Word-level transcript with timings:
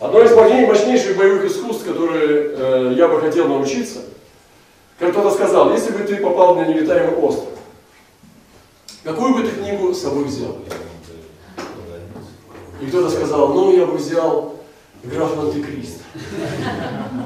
Одно 0.00 0.22
из 0.22 0.32
мощнейших 0.32 1.16
боевых 1.16 1.46
искусств, 1.46 1.84
которые 1.84 2.52
э, 2.54 2.94
я 2.96 3.08
бы 3.08 3.20
хотел 3.20 3.48
научиться, 3.48 3.98
как 4.98 5.10
кто-то 5.10 5.30
сказал, 5.32 5.72
если 5.72 5.90
бы 5.90 6.04
ты 6.04 6.16
попал 6.18 6.54
на 6.54 6.66
невитаемый 6.66 7.16
остров, 7.16 7.48
какую 9.02 9.34
бы 9.34 9.42
ты 9.42 9.50
книгу 9.50 9.92
с 9.92 10.02
собой 10.02 10.24
взял? 10.24 10.56
И 12.80 12.86
кто-то 12.86 13.10
сказал, 13.10 13.48
ну 13.48 13.76
я 13.76 13.86
бы 13.86 13.96
взял 13.96 14.54
граф 15.02 15.36
Монте-Кристо. 15.36 16.04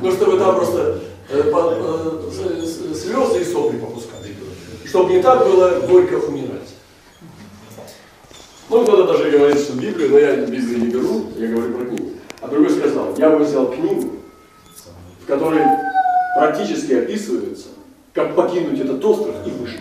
Ну, 0.00 0.11
чтобы 0.11 0.39
там 0.39 0.57
просто 0.57 1.00
э, 1.29 1.52
э, 1.52 2.95
слезы 2.95 3.43
и 3.43 3.45
сопли 3.45 3.77
попускать. 3.77 4.23
Чтобы 4.86 5.12
не 5.12 5.23
так 5.23 5.45
было 5.46 5.80
горько 5.80 6.14
умирать. 6.14 6.68
Ну, 8.70 8.82
кто-то 8.82 9.12
даже 9.12 9.30
говорит, 9.30 9.59
что 9.59 9.75
Библия, 9.75 10.09
но 10.09 10.18
я 10.18 10.36
Библию 10.36 10.79
не 10.79 10.86
беру, 10.86 11.27
я 11.36 11.48
говорю 11.48 11.75
про 11.75 11.84
книгу. 11.84 12.11
А 12.52 12.54
другой 12.54 12.70
сказал, 12.70 13.14
я 13.16 13.30
бы 13.30 13.44
взял 13.44 13.72
книгу, 13.72 14.10
в 15.22 15.26
которой 15.26 15.62
практически 16.36 16.93
описывается, 16.93 17.68
как 18.12 18.36
покинуть 18.36 18.79
этот 18.79 19.02
остров 19.02 19.34
и 19.46 19.50
выжить. 19.50 19.80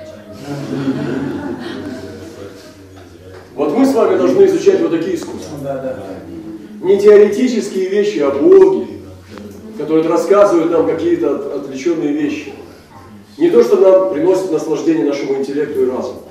Вот 3.56 3.78
мы 3.78 3.86
с 3.86 3.94
вами 3.94 4.18
должны 4.18 4.46
изучать 4.46 4.80
вот 4.80 4.92
такие 4.92 5.18
искусства. 5.18 5.58
Не 6.82 6.98
теоретические 6.98 7.90
вещи 7.90 8.20
о 8.20 8.32
Боге, 8.32 8.88
которые 9.78 10.08
рассказывают 10.08 10.72
нам 10.72 10.88
какие-то 10.88 11.56
отвлеченные 11.56 12.14
вещи. 12.14 12.54
Не 13.38 13.50
то, 13.50 13.62
что 13.64 13.76
нам 13.76 14.14
приносит 14.14 14.50
наслаждение 14.50 15.04
нашему 15.04 15.36
интеллекту 15.36 15.84
и 15.84 15.90
разуму, 15.90 16.24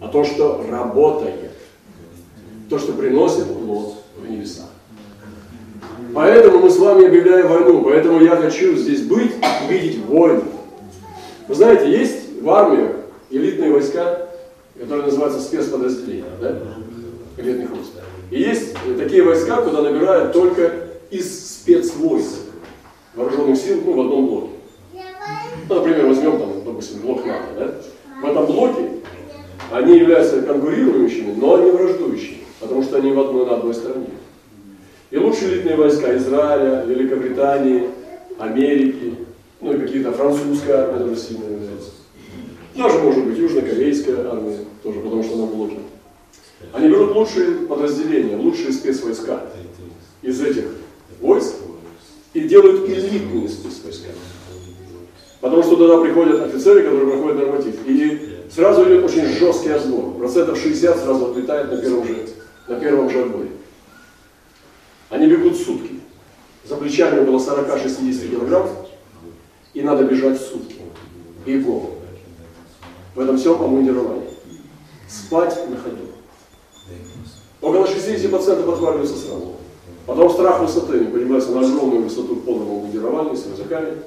а 0.00 0.08
то, 0.08 0.24
что 0.24 0.66
работает. 0.68 1.52
То, 2.68 2.76
что 2.80 2.92
приносит 2.92 3.46
плод 3.46 3.94
в 4.16 4.28
небесах. 4.28 4.66
Поэтому 6.16 6.60
мы 6.60 6.70
с 6.70 6.78
вами 6.78 7.08
объявляем 7.08 7.46
войну. 7.46 7.82
Поэтому 7.82 8.22
я 8.22 8.36
хочу 8.36 8.74
здесь 8.74 9.02
быть, 9.02 9.32
видеть 9.68 10.02
войну. 10.06 10.44
Вы 11.46 11.54
знаете, 11.54 11.90
есть 11.90 12.40
в 12.40 12.48
армии 12.48 12.88
элитные 13.28 13.70
войска, 13.70 14.26
которые 14.80 15.04
называются 15.04 15.42
спецподразделения, 15.42 16.24
да? 16.40 16.56
Элитных 17.36 17.68
войск. 17.68 17.90
И 18.30 18.40
есть 18.40 18.74
такие 18.98 19.22
войска, 19.24 19.60
куда 19.60 19.82
набирают 19.82 20.32
только 20.32 20.72
из 21.10 21.58
спецвойск 21.58 22.46
вооруженных 23.14 23.58
сил, 23.58 23.82
ну, 23.84 23.92
в 23.92 24.00
одном 24.00 24.26
блоке. 24.26 24.50
Ну, 25.68 25.74
например, 25.74 26.06
возьмем 26.06 26.38
там, 26.38 26.64
допустим, 26.64 27.00
блок 27.02 27.26
НАТО, 27.26 27.44
да? 27.58 27.74
В 28.22 28.30
этом 28.30 28.46
блоке 28.46 28.88
они 29.70 29.98
являются 29.98 30.40
конкурирующими, 30.40 31.34
но 31.36 31.56
они 31.56 31.70
враждующими, 31.72 32.38
потому 32.58 32.82
что 32.82 32.96
они 32.96 33.12
в 33.12 33.20
одной, 33.20 33.44
на 33.44 33.56
одной 33.56 33.74
стороне. 33.74 34.06
И 35.10 35.18
лучшие 35.18 35.54
элитные 35.54 35.76
войска 35.76 36.16
Израиля, 36.16 36.84
Великобритании, 36.86 37.90
Америки, 38.38 39.14
ну 39.60 39.72
и 39.72 39.78
какие-то 39.78 40.12
французская 40.12 40.74
армия 40.74 40.98
тоже 41.06 41.20
сильно 41.20 41.44
является. 41.44 41.90
Даже, 42.76 42.98
может 42.98 43.24
быть, 43.24 43.38
южнокорейская 43.38 44.28
армия, 44.28 44.58
тоже 44.82 45.00
потому 45.00 45.22
что 45.22 45.34
она 45.34 45.44
в 45.44 45.54
блоке. 45.54 45.78
Они 46.72 46.88
берут 46.88 47.14
лучшие 47.14 47.66
подразделения, 47.66 48.36
лучшие 48.36 48.72
спецвойска 48.72 49.42
из 50.22 50.40
этих 50.42 50.64
войск 51.20 51.54
и 52.34 52.40
делают 52.40 52.88
элитные 52.88 53.48
спецвойска. 53.48 54.08
Потому 55.40 55.62
что 55.62 55.76
туда 55.76 56.00
приходят 56.00 56.42
офицеры, 56.42 56.82
которые 56.82 57.12
проходят 57.12 57.38
норматив. 57.38 57.74
И 57.86 58.38
сразу 58.50 58.84
идет 58.84 59.04
очень 59.04 59.26
жесткий 59.26 59.70
отбор. 59.70 60.14
Процентов 60.14 60.58
60 60.58 60.98
сразу 60.98 61.26
отлетает 61.26 61.70
на 61.70 61.78
первом 61.78 62.06
же, 62.06 62.26
на 62.68 62.80
первом 62.80 63.10
же 63.10 63.22
отборе. 63.22 63.50
Они 65.10 65.26
бегут 65.26 65.56
сутки. 65.56 66.00
За 66.64 66.76
плечами 66.76 67.20
около 67.20 67.38
40-60 67.38 68.28
килограмм. 68.28 68.68
И 69.74 69.82
надо 69.82 70.04
бежать 70.04 70.40
сутки. 70.40 70.76
Бегом. 71.44 71.90
В 73.14 73.20
этом 73.20 73.36
всем 73.36 73.52
обмундировании. 73.52 74.28
Спать 75.08 75.68
на 75.70 75.76
ходу. 75.76 76.06
Около 77.60 77.84
60% 77.84 78.72
отваливаются 78.72 79.16
сразу. 79.16 79.52
Потом 80.06 80.30
страх 80.30 80.60
высоты. 80.60 80.98
Они 80.98 81.06
поднимаются 81.06 81.52
на 81.52 81.60
огромную 81.60 82.02
высоту 82.02 82.34
в 82.34 82.44
полном 82.44 82.90
с 83.36 83.46
рюкзаками. 83.46 83.98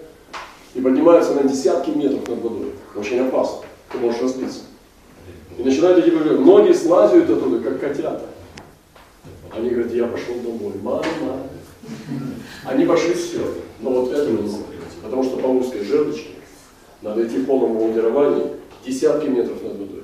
И 0.73 0.81
поднимаются 0.81 1.33
на 1.33 1.43
десятки 1.43 1.91
метров 1.91 2.27
над 2.27 2.41
водой. 2.41 2.73
Очень 2.95 3.19
опасно. 3.21 3.59
Ты 3.91 3.97
можешь 3.99 4.21
разбиться. 4.21 4.59
И 5.57 5.63
начинают 5.63 6.05
эти 6.05 6.09
Многие 6.11 6.73
слазят 6.73 7.29
оттуда, 7.29 7.59
как 7.59 7.79
котята. 7.79 8.25
Они 9.55 9.69
говорят, 9.69 9.93
я 9.93 10.07
пошел 10.07 10.35
домой. 10.35 10.73
Мама. 10.81 11.03
Они 12.65 12.85
пошли 12.85 13.13
все. 13.13 13.41
Но 13.81 13.89
вот 13.91 14.11
это 14.11 14.29
не 14.29 14.41
могут. 14.41 14.65
Потому 15.01 15.23
что 15.23 15.37
по 15.37 15.47
узкой 15.47 15.83
жердочке 15.83 16.29
надо 17.01 17.25
идти 17.25 17.37
в 17.37 17.45
полном 17.45 17.73
мундировании 17.73 18.47
десятки 18.85 19.27
метров 19.27 19.63
над 19.63 19.73
водой. 19.73 20.03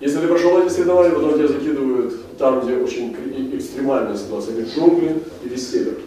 Если 0.00 0.18
ты 0.18 0.26
прошел 0.26 0.58
эти 0.58 0.72
соревнования, 0.72 1.12
потом 1.12 1.34
тебя 1.34 1.48
закидывают 1.48 2.36
там, 2.36 2.60
где 2.60 2.76
очень 2.76 3.16
экстремальная 3.56 4.16
ситуация, 4.16 4.56
или 4.56 4.64
джунгли, 4.64 5.22
или 5.44 5.56
север. 5.56 5.98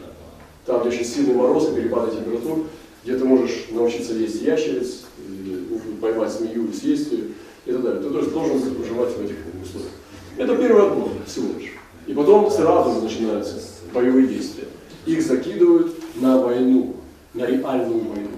Там, 0.65 0.81
где 0.81 0.89
очень 0.89 1.05
сильный 1.05 1.33
мороз 1.33 1.69
и 1.69 1.75
перепады 1.75 2.15
температур, 2.15 2.65
где 3.03 3.17
ты 3.17 3.23
можешь 3.23 3.67
научиться 3.71 4.13
есть 4.13 4.41
ящериц, 4.41 5.05
или 5.29 5.63
поймать 6.01 6.31
змею 6.31 6.73
съесть 6.73 7.11
ее, 7.11 7.23
и 7.65 7.71
так 7.71 7.83
далее. 7.83 8.01
Ты 8.01 8.09
тоже 8.09 8.31
должен 8.31 8.57
выживать 8.57 9.15
в 9.15 9.23
этих 9.23 9.37
условиях. 9.63 9.91
Это 10.37 10.55
первый 10.57 10.87
отбор 10.87 11.09
всего 11.25 11.57
лишь. 11.57 11.71
И 12.07 12.13
потом 12.13 12.51
сразу 12.51 12.95
же 12.95 13.01
начинаются 13.01 13.55
боевые 13.93 14.27
действия. 14.27 14.65
Их 15.05 15.21
закидывают 15.21 15.95
на 16.15 16.39
войну, 16.41 16.97
на 17.33 17.45
реальную 17.45 18.03
войну. 18.05 18.29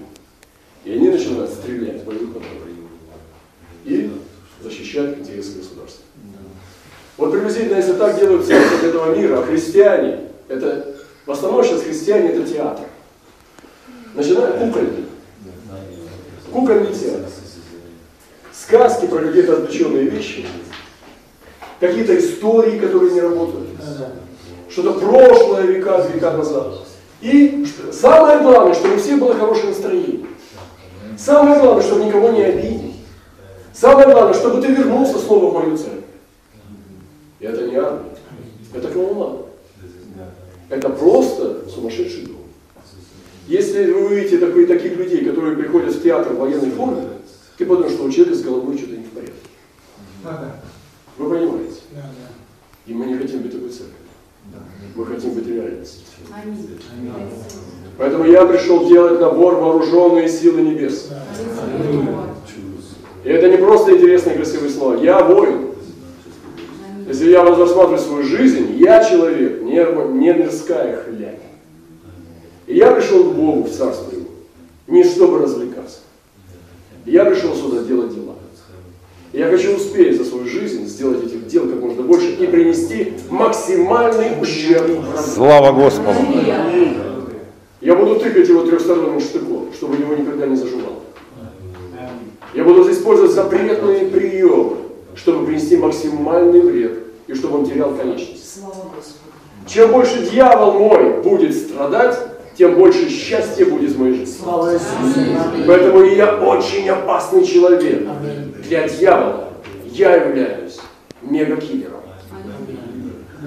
И 0.84 0.92
они 0.92 1.08
начинают 1.08 1.50
стрелять 1.50 2.02
в 2.02 2.04
боевых 2.04 2.36
отрядах. 2.36 2.68
И 3.84 4.10
защищать 4.62 5.18
интересы 5.18 5.58
государства. 5.58 6.04
Вот 7.16 7.32
приблизительно, 7.32 7.76
если 7.76 7.94
так 7.94 8.18
делают 8.18 8.44
в 8.44 8.50
этого 8.50 9.16
мира, 9.16 9.40
а 9.40 9.42
христиане, 9.42 10.20
это, 10.48 10.96
в 11.26 11.30
основном 11.32 11.64
сейчас 11.64 11.82
христиане 11.82 12.28
это 12.28 12.48
театр. 12.48 12.86
Начинают 14.14 14.58
кукольный. 14.58 15.04
Кукольный 16.52 16.94
театр. 16.94 17.28
Сказки 18.52 19.06
про 19.06 19.20
какие-то 19.20 19.54
отвлеченные 19.54 20.04
вещи, 20.04 20.46
какие-то 21.80 22.18
истории, 22.18 22.78
которые 22.78 23.12
не 23.12 23.20
работают, 23.20 23.68
что-то 24.70 25.00
прошлое 25.00 25.62
века, 25.66 26.06
века 26.12 26.32
назад. 26.32 26.86
И 27.20 27.66
самое 27.92 28.40
главное, 28.40 28.74
чтобы 28.74 28.94
у 28.94 28.98
всех 28.98 29.18
было 29.18 29.34
хорошее 29.34 29.68
настроение. 29.68 30.26
Самое 31.16 31.60
главное, 31.60 31.82
чтобы 31.82 32.04
никого 32.04 32.30
не 32.30 32.42
обидеть. 32.42 32.96
Самое 33.72 34.08
главное, 34.08 34.34
чтобы 34.34 34.60
ты 34.60 34.68
вернулся 34.68 35.18
снова 35.18 35.50
в 35.50 35.54
мою 35.54 35.76
церковь. 35.76 36.04
И 37.40 37.44
это 37.44 37.66
не 37.66 37.76
армия. 37.76 38.10
Это 38.74 38.88
клоунада. 38.88 39.38
Это 40.68 40.88
просто 40.90 41.68
сумасшедший 41.68 42.26
дом. 42.26 42.36
Если 43.46 43.90
вы 43.90 44.06
увидите 44.06 44.38
такие, 44.38 44.66
таких 44.66 44.96
людей, 44.96 45.24
которые 45.24 45.56
приходят 45.56 45.94
в 45.94 46.02
театр 46.02 46.34
в 46.34 46.38
военной 46.38 46.70
форме, 46.70 47.02
ты 47.56 47.64
подумаешь, 47.64 47.94
что 47.94 48.04
у 48.04 48.10
человека 48.10 48.36
с 48.36 48.42
головой 48.42 48.76
что-то 48.76 48.96
не 48.96 49.04
в 49.04 49.10
порядке. 49.10 49.32
Вы 51.18 51.28
понимаете? 51.28 51.80
И 52.86 52.94
мы 52.94 53.06
не 53.06 53.18
хотим 53.18 53.42
быть 53.42 53.52
такой 53.52 53.68
церковью. 53.68 53.96
Мы 54.94 55.04
хотим 55.04 55.34
быть 55.34 55.46
реальностью. 55.46 56.06
Поэтому 57.98 58.24
я 58.24 58.46
пришел 58.46 58.88
делать 58.88 59.20
набор 59.20 59.56
вооруженные 59.56 60.28
силы 60.28 60.62
небес. 60.62 61.10
И 63.24 63.28
это 63.28 63.50
не 63.50 63.56
просто 63.56 63.96
интересные 63.96 64.36
красивые 64.36 64.70
слова. 64.70 64.94
Я 64.94 65.22
воин. 65.24 65.68
Если 67.08 67.30
я 67.30 67.42
рассматриваю 67.42 67.98
свою 67.98 68.22
жизнь, 68.22 68.76
я 68.76 69.02
человек, 69.02 69.62
не, 69.62 69.76
не 70.18 70.32
мирская 70.34 71.02
хлябь. 71.02 71.40
И 72.66 72.76
я 72.76 72.92
пришел 72.92 73.30
к 73.30 73.34
Богу 73.34 73.62
в 73.62 73.70
Царство 73.70 74.14
Его, 74.14 74.28
не 74.86 75.02
чтобы 75.02 75.38
развлекаться. 75.38 76.00
Я 77.06 77.24
пришел 77.24 77.54
сюда 77.54 77.82
делать 77.82 78.14
дела. 78.14 78.34
Я 79.38 79.46
хочу 79.46 79.76
успеть 79.76 80.18
за 80.18 80.24
свою 80.24 80.46
жизнь 80.46 80.86
сделать 80.86 81.24
этих 81.24 81.46
дел 81.46 81.68
как 81.68 81.80
можно 81.80 82.02
больше 82.02 82.32
и 82.32 82.46
принести 82.48 83.12
максимальный 83.30 84.32
ущерб. 84.42 84.90
Слава 85.16 85.70
Господу! 85.70 86.18
Я 87.80 87.94
буду 87.94 88.16
тыкать 88.16 88.48
его 88.48 88.62
трехсторонним 88.62 89.20
штыком, 89.20 89.68
чтобы 89.72 89.94
его 89.94 90.16
никогда 90.16 90.44
не 90.48 90.56
заживало. 90.56 91.04
Я 92.52 92.64
буду 92.64 92.90
использовать 92.90 93.30
запретные 93.30 94.06
приемы, 94.06 94.78
чтобы 95.14 95.46
принести 95.46 95.76
максимальный 95.76 96.60
вред 96.60 96.98
и 97.28 97.34
чтобы 97.34 97.58
он 97.58 97.66
терял 97.66 97.94
конечность. 97.94 98.58
Чем 99.68 99.92
больше 99.92 100.28
дьявол 100.32 100.80
мой 100.80 101.22
будет 101.22 101.54
страдать, 101.54 102.18
тем 102.56 102.74
больше 102.74 103.08
счастья 103.08 103.66
будет 103.66 103.92
в 103.92 104.00
моей 104.00 104.14
жизни. 104.14 104.42
Поэтому 105.64 106.02
я 106.02 106.34
очень 106.34 106.88
опасный 106.88 107.46
человек. 107.46 108.04
Для 108.68 108.86
дьявола 108.86 109.48
я 109.86 110.16
являюсь 110.16 110.78
мегакиллером. 111.22 112.02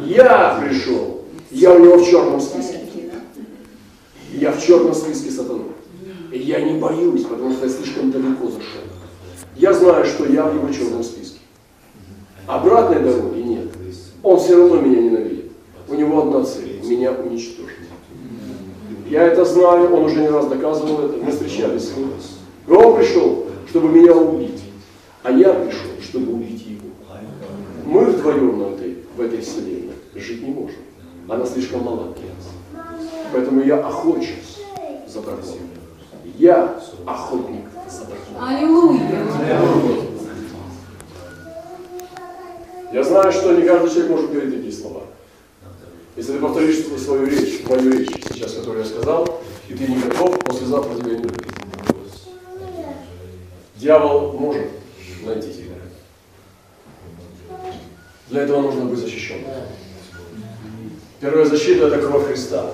Я 0.04 0.60
пришел 0.60 1.22
Я 1.52 1.74
у 1.74 1.80
него 1.80 1.98
в 1.98 2.10
черном 2.10 2.42
списке. 2.42 2.80
Я 4.34 4.52
в 4.52 4.66
черном 4.66 4.96
списке 4.96 5.30
сатаны. 5.30 5.66
И 6.32 6.40
я 6.40 6.62
не 6.62 6.80
боюсь, 6.80 7.24
потому 7.26 7.54
что 7.54 7.68
я 7.68 7.72
слишком 7.72 8.10
далеко 8.10 8.48
зашел. 8.48 8.82
Я 9.58 9.74
знаю, 9.74 10.06
что 10.06 10.26
я 10.26 10.46
в 10.46 10.56
его 10.56 10.74
черном 10.74 11.04
списке. 11.04 11.40
Обратной 12.48 13.04
дороги 13.04 13.42
нет. 13.42 13.68
Он 14.24 14.40
все 14.40 14.58
равно 14.58 14.82
меня 14.82 15.02
ненавидит. 15.02 15.52
У 15.88 15.94
него 15.94 16.24
одна 16.24 16.44
цель– 16.44 16.80
меня 16.84 17.12
уничтожить. 17.12 17.78
Я 19.08 19.24
это 19.24 19.46
знаю, 19.46 19.94
он 19.94 20.06
уже 20.06 20.22
не 20.22 20.30
раз 20.30 20.48
доказывал 20.48 21.06
это, 21.06 21.18
мы 21.18 21.32
встречались 21.32 21.90
с 21.90 21.98
ним. 21.98 22.12
И 22.68 22.72
он 22.72 22.96
пришел, 22.96 23.46
чтобы 23.70 23.90
меня 23.90 24.16
убить, 24.16 24.61
а 25.24 25.32
я 25.32 25.54
пришел, 25.54 25.92
чтобы 26.02 26.34
убить 26.34 26.66
его. 26.66 26.90
Мы 27.86 28.06
вдвоем 28.06 28.60
на 28.60 28.74
этой, 28.74 28.98
в 29.16 29.22
этой 29.22 29.42
вселенной 29.42 29.94
жить 30.16 30.42
не 30.42 30.50
можем. 30.50 30.80
Она 31.28 31.46
слишком 31.46 31.84
мала 31.84 32.14
для 32.14 32.84
нас. 32.84 32.96
Поэтому 33.32 33.62
я 33.62 33.78
охочусь 33.78 34.60
за 35.08 35.22
драконом. 35.22 35.70
Я 36.38 36.80
охотник 37.06 37.66
за 37.90 38.06
драконом. 38.06 38.44
Аллилуйя! 38.44 39.26
Я 42.92 43.04
знаю, 43.04 43.32
что 43.32 43.54
не 43.54 43.62
каждый 43.62 43.90
человек 43.90 44.12
может 44.12 44.32
говорить 44.32 44.56
такие 44.56 44.74
слова. 44.74 45.04
Если 46.18 46.34
ты 46.34 46.40
повторишь 46.40 46.86
свою 46.98 47.26
речь, 47.26 47.64
мою 47.70 47.92
речь 47.92 48.10
сейчас, 48.34 48.54
которую 48.54 48.84
я 48.84 48.90
сказал, 48.90 49.42
и 49.70 49.74
ты 49.74 49.88
не 49.88 49.98
готов, 50.02 50.40
послезавтра 50.40 50.96
тебя 50.96 51.12
не 51.12 51.20
будет. 51.20 51.46
Дьявол 53.78 54.34
может 54.34 54.81
найти 55.26 55.54
тебя. 55.54 55.76
Для 58.30 58.42
этого 58.44 58.62
нужно 58.62 58.86
быть 58.86 59.00
защищенным. 59.00 59.52
Первая 61.20 61.46
защита– 61.46 61.88
это 61.88 62.00
кровь 62.00 62.28
Христа. 62.28 62.74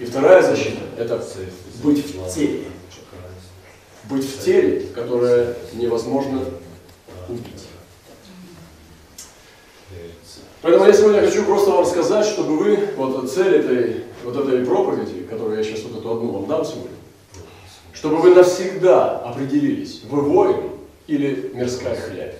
И 0.00 0.04
вторая 0.04 0.42
защита– 0.42 0.80
это 0.98 1.24
быть 1.82 2.04
в 2.04 2.34
теле. 2.34 2.64
Быть 4.10 4.24
в 4.24 4.44
теле, 4.44 4.86
которое 4.94 5.56
невозможно 5.72 6.44
убить. 7.28 7.66
Поэтому 10.62 10.86
я 10.86 10.92
сегодня 10.92 11.20
хочу 11.20 11.44
просто 11.44 11.70
вам 11.70 11.86
сказать, 11.86 12.26
чтобы 12.26 12.58
вы, 12.58 12.88
вот 12.96 13.32
цель 13.32 13.54
этой, 13.54 14.04
вот 14.24 14.36
этой 14.36 14.66
проповеди, 14.66 15.22
которую 15.22 15.56
я 15.58 15.62
сейчас 15.62 15.82
вот 15.84 16.00
эту 16.00 16.12
одну 16.12 16.32
вам 16.32 16.46
дам 16.46 16.64
сегодня, 16.64 16.96
чтобы 17.92 18.16
вы 18.16 18.34
навсегда 18.34 19.18
определились, 19.18 20.02
вы 20.10 20.22
воин 20.22 20.75
или 21.06 21.50
мирская 21.54 21.96
хлябь. 21.96 22.36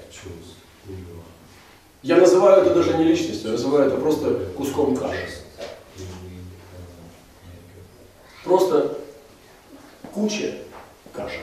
Я 2.02 2.18
называю 2.18 2.62
это 2.62 2.74
даже 2.74 2.96
не 2.96 3.04
личностью, 3.04 3.46
я 3.46 3.52
называю 3.52 3.88
это 3.88 3.96
просто 3.96 4.46
куском 4.56 4.96
каши. 4.96 5.28
Просто 8.44 8.98
куча 10.12 10.54
каши. 11.12 11.40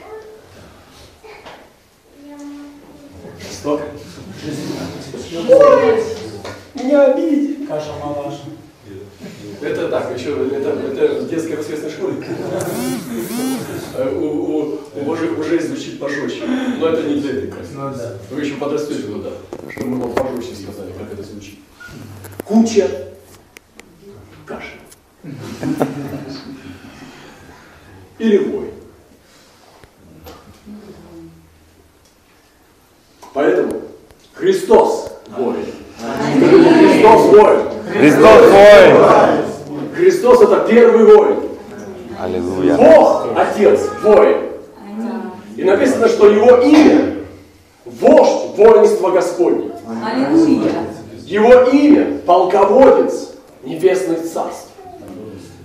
Жестоко. 3.40 3.84
Меня 6.76 7.06
обидели. 7.06 7.66
Каша 7.66 7.94
малаша. 8.02 8.44
Это 9.62 9.88
так, 9.88 10.18
еще 10.18 10.32
это, 10.48 10.70
это 10.70 11.22
в 11.22 11.30
детской 11.30 11.56
воскресной 11.56 11.90
школе. 11.90 12.26
У, 14.14 14.53
у, 15.04 15.06
у 15.06 15.06
Божьих 15.06 15.38
уже 15.38 15.60
звучит 15.60 16.00
пожестче. 16.00 16.44
Но 16.80 16.88
это 16.88 17.04
не 17.04 17.22
для 17.22 17.32
этой. 17.32 17.54
Ну 17.74 17.94
да. 17.96 18.18
Вы 18.32 18.42
еще 18.42 18.56
подрастете 18.56 19.04
туда, 19.04 19.30
чтобы 19.70 19.90
мы 19.90 20.08
вам 20.08 20.14
пожестче 20.14 20.56
сказали, 20.56 20.92
как 20.92 21.14
это 21.14 21.24
звучит. 21.24 21.60
Куча 22.46 22.90
каши. 24.46 24.80
Или 28.20 28.38
вой. 28.38 28.70
Поэтому 33.34 33.82
Христос 34.34 35.12
воин. 35.30 35.66
Христос 36.40 37.26
воин. 37.32 37.74
Христос 37.94 38.52
воин! 38.52 39.44
Христос 39.96 40.42
это 40.42 40.66
первый 40.68 41.06
воин. 41.06 41.40
Аллилуйя. 42.20 42.76
Бог, 42.76 43.28
Отец, 43.36 43.82
воин. 44.02 44.38
И 45.56 45.64
написано, 45.64 46.08
что 46.08 46.28
его 46.28 46.58
имя– 46.58 47.16
вождь 47.86 48.58
воинства 48.58 49.12
Господне. 49.12 49.72
Аллилуйя! 50.04 50.72
Его 51.26 51.54
имя– 51.70 52.20
полководец 52.26 53.32
небесных 53.64 54.24
царств. 54.24 54.70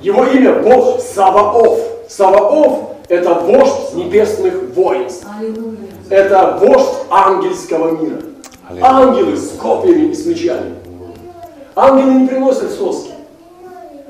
Его 0.02 0.24
имя– 0.24 0.52
Бог 0.62 1.00
Саваоф. 1.00 1.80
Саваоф– 2.08 2.90
это 3.08 3.34
вождь 3.34 3.94
небесных 4.18 4.62
воинств. 4.74 5.26
Аллилуйя! 5.38 5.76
Это 6.10 6.58
вождь 6.60 7.06
ангельского 7.10 7.96
мира. 8.02 8.22
Ангелы 8.80 9.36
с 9.36 9.52
копьями 9.52 10.10
и 10.10 10.14
с 10.14 10.26
мечами. 10.26 10.74
Ангелы 11.74 12.20
не 12.20 12.26
приносят 12.26 12.70
соски. 12.70 13.12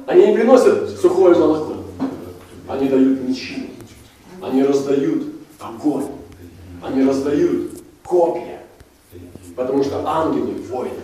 Они 0.06 0.26
не 0.28 0.34
приносят 0.34 0.98
сухое 1.00 1.36
молоко. 1.36 1.74
Они 2.66 2.88
дают 2.88 3.20
мечи. 3.20 3.70
Они 4.42 4.62
раздают 4.64 5.24
огонь. 5.60 6.06
Они 6.82 7.04
раздают 7.06 7.72
копья. 8.04 8.62
Потому 9.54 9.84
что 9.84 10.02
ангелы 10.06 10.54
воины. 10.70 10.94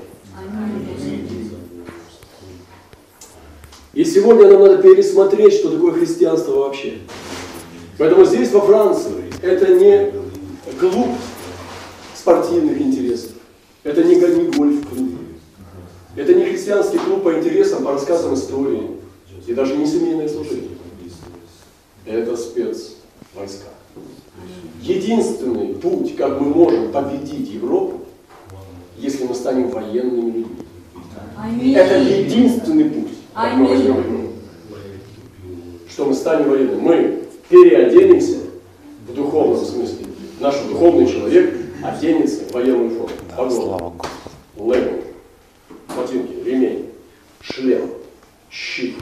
И 3.93 4.05
сегодня 4.05 4.49
нам 4.49 4.63
надо 4.63 4.79
пересмотреть, 4.79 5.55
что 5.55 5.71
такое 5.71 5.93
христианство 5.93 6.57
вообще. 6.57 6.99
Поэтому 7.99 8.25
здесь, 8.25 8.51
во 8.53 8.61
Франции, 8.61 9.25
это 9.43 9.75
не 9.75 10.13
клуб 10.79 11.11
спортивных 12.15 12.81
интересов. 12.81 13.33
Это 13.85 14.03
не, 14.03 14.17
го- 14.19 14.27
не 14.29 14.51
гольф-клуб. 14.51 15.11
Это 16.17 16.35
не 16.35 16.45
христианский 16.45 16.99
клуб 16.99 17.23
по 17.23 17.35
интересам, 17.39 17.85
по 17.85 17.93
рассказам 17.93 18.35
истории. 18.35 18.91
И 19.47 19.53
даже 19.55 19.77
не 19.77 19.87
семейное 19.87 20.29
служение. 20.29 20.71
Это 22.07 22.37
спецвойска. 22.37 23.69
Единственный 24.83 25.75
путь, 25.75 26.17
как 26.17 26.41
мы 26.41 26.49
можем 26.49 26.93
победить 26.93 27.49
Европу, 27.51 28.01
если 28.99 29.25
мы 29.25 29.35
станем 29.35 29.69
военными 29.71 30.27
людьми. 30.27 30.47
Аминь! 31.37 31.75
Это 31.75 31.99
единственный 31.99 32.85
путь, 32.91 33.13
как 33.35 33.55
мы 33.55 33.69
возьмем 33.69 33.97
Европу. 33.99 34.33
Что 35.89 36.07
мы 36.07 36.15
станем 36.15 36.51
военными. 36.51 36.81
Мы 36.81 37.24
переоденемся 37.49 38.39
в 39.09 39.15
духовном 39.15 39.65
смысле. 39.65 40.07
Наш 40.41 40.57
духовный 40.63 41.07
человек 41.07 41.55
оденется 41.83 42.45
в 42.45 42.53
военную 42.53 42.91
форму. 42.91 43.51
Слава 43.51 43.91
Господу. 43.91 44.75
леггинг, 44.75 45.05
ботинки, 45.97 46.33
ремень, 46.45 46.91
шлем, 47.41 47.91
щит, 48.51 48.97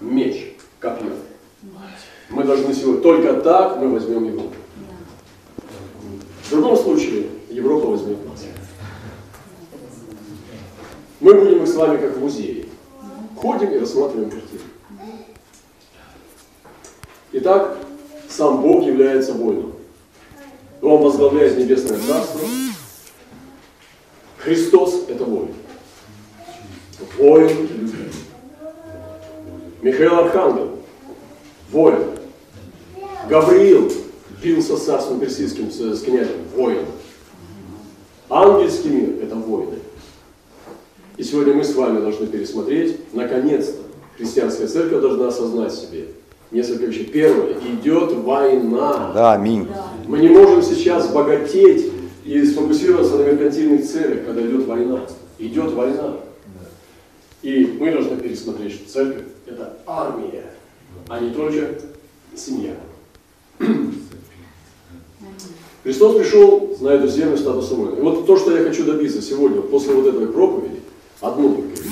меч, 0.00 0.54
копье. 0.78 1.12
Мы 2.30 2.44
должны 2.44 2.74
сегодня, 2.74 3.02
только 3.02 3.34
так 3.34 3.78
мы 3.78 3.90
возьмем 3.90 4.24
Европу. 4.24 4.54
В 6.44 6.50
другом 6.50 6.76
случае 6.76 7.26
Европа 7.50 7.88
возьмет 7.88 8.18
нас. 8.28 8.44
Мы 11.20 11.34
будем 11.34 11.66
с 11.66 11.74
вами 11.74 11.98
как 11.98 12.16
в 12.16 12.20
музее. 12.20 12.66
Ходим 13.36 13.70
и 13.70 13.78
рассматриваем 13.78 14.30
картины. 14.30 14.60
Итак, 17.34 17.78
сам 18.28 18.60
Бог 18.60 18.84
является 18.84 19.32
воином. 19.32 19.72
Он 20.82 21.02
возглавляет 21.02 21.56
небесное 21.56 21.98
царство. 21.98 22.40
Христос– 24.36 25.04
это 25.08 25.24
воин. 25.24 25.54
Воин 27.16 27.48
любви. 27.48 28.08
Михаил 29.80 30.14
Архангел– 30.16 30.78
воин. 31.70 32.04
Гавриил 33.30 33.90
бился 34.42 34.76
с 34.76 34.84
царством 34.84 35.20
персидским, 35.20 35.70
с, 35.70 35.78
с 35.78 36.02
князем– 36.02 36.36
воин. 36.54 36.84
Ангельский 38.28 38.90
мир– 38.90 39.22
это 39.22 39.36
воины. 39.36 39.78
И 41.16 41.22
сегодня 41.22 41.54
мы 41.54 41.64
с 41.64 41.74
вами 41.74 42.00
должны 42.00 42.26
пересмотреть, 42.26 43.14
наконец-то, 43.14 43.82
христианская 44.18 44.66
церковь 44.66 45.00
должна 45.00 45.28
осознать 45.28 45.72
себе 45.72 46.08
несколько 46.52 46.86
вещей. 46.86 47.04
Первое, 47.06 47.54
идет 47.54 48.12
война. 48.12 49.12
Да, 49.14 49.32
аминь. 49.32 49.66
Мы 50.06 50.18
не 50.18 50.28
можем 50.28 50.62
сейчас 50.62 51.08
богатеть 51.10 51.90
и 52.24 52.44
сфокусироваться 52.44 53.16
на 53.16 53.22
меркантильных 53.22 53.86
целях, 53.86 54.26
когда 54.26 54.42
идет 54.42 54.66
война. 54.66 55.00
Идет 55.38 55.72
война. 55.72 56.16
И 57.42 57.76
мы 57.80 57.90
должны 57.90 58.16
пересмотреть, 58.16 58.74
что 58.74 58.88
церковь– 58.88 59.24
это 59.46 59.78
армия, 59.86 60.44
а 61.08 61.18
не 61.18 61.30
только 61.30 61.70
семья. 62.36 62.76
Христос 65.82 66.16
пришел 66.16 66.76
на 66.80 66.90
эту 66.90 67.08
землю 67.08 67.36
статусом 67.36 67.78
воина. 67.78 67.96
И 67.96 68.00
вот 68.00 68.24
то, 68.24 68.36
что 68.36 68.56
я 68.56 68.62
хочу 68.62 68.84
добиться 68.84 69.20
сегодня, 69.20 69.60
после 69.62 69.94
вот 69.94 70.06
этой 70.06 70.28
проповеди, 70.28 70.80
одну 71.20 71.56
только 71.56 71.76
что 71.76 71.82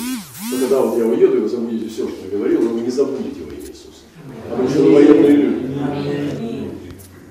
когда 0.59 0.81
вот 0.81 0.97
я 0.97 1.05
уеду, 1.05 1.37
и 1.37 1.39
вы 1.41 1.49
забудете 1.49 1.89
все, 1.89 2.07
что 2.07 2.25
я 2.25 2.37
говорил, 2.37 2.61
но 2.61 2.69
вы 2.71 2.81
не 2.81 2.89
забудете. 2.89 3.40
Потому 4.51 4.69
что 4.69 4.79
вы 4.81 4.93
военные 4.93 5.31
люди. 5.31 5.61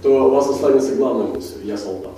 То 0.02 0.26
у 0.26 0.30
вас 0.30 0.48
останется 0.48 0.94
главная 0.96 1.26
мысль. 1.26 1.58
Я 1.64 1.76
солдат. 1.76 2.12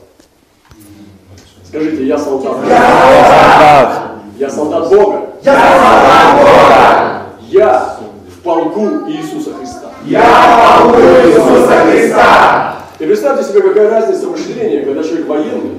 Скажите, 1.66 2.06
я 2.06 2.18
солдат. 2.18 2.52
Солдат. 2.52 4.12
Я 4.38 4.50
солдат 4.50 4.88
Бога. 4.88 5.30
Я 5.42 5.54
солдат 5.54 6.36
Бога. 6.38 7.22
Я 7.48 7.98
в 8.28 8.42
полку 8.42 9.08
Иисуса 9.08 9.54
Христа. 9.54 9.90
Я 10.04 10.80
полку 10.82 11.00
Иисуса 11.00 11.84
Христа. 11.90 12.76
И 12.98 13.04
представьте 13.04 13.44
себе, 13.44 13.62
какая 13.62 13.90
разница 13.90 14.26
мышления, 14.28 14.82
когда 14.82 15.02
человек 15.02 15.26
военный 15.26 15.78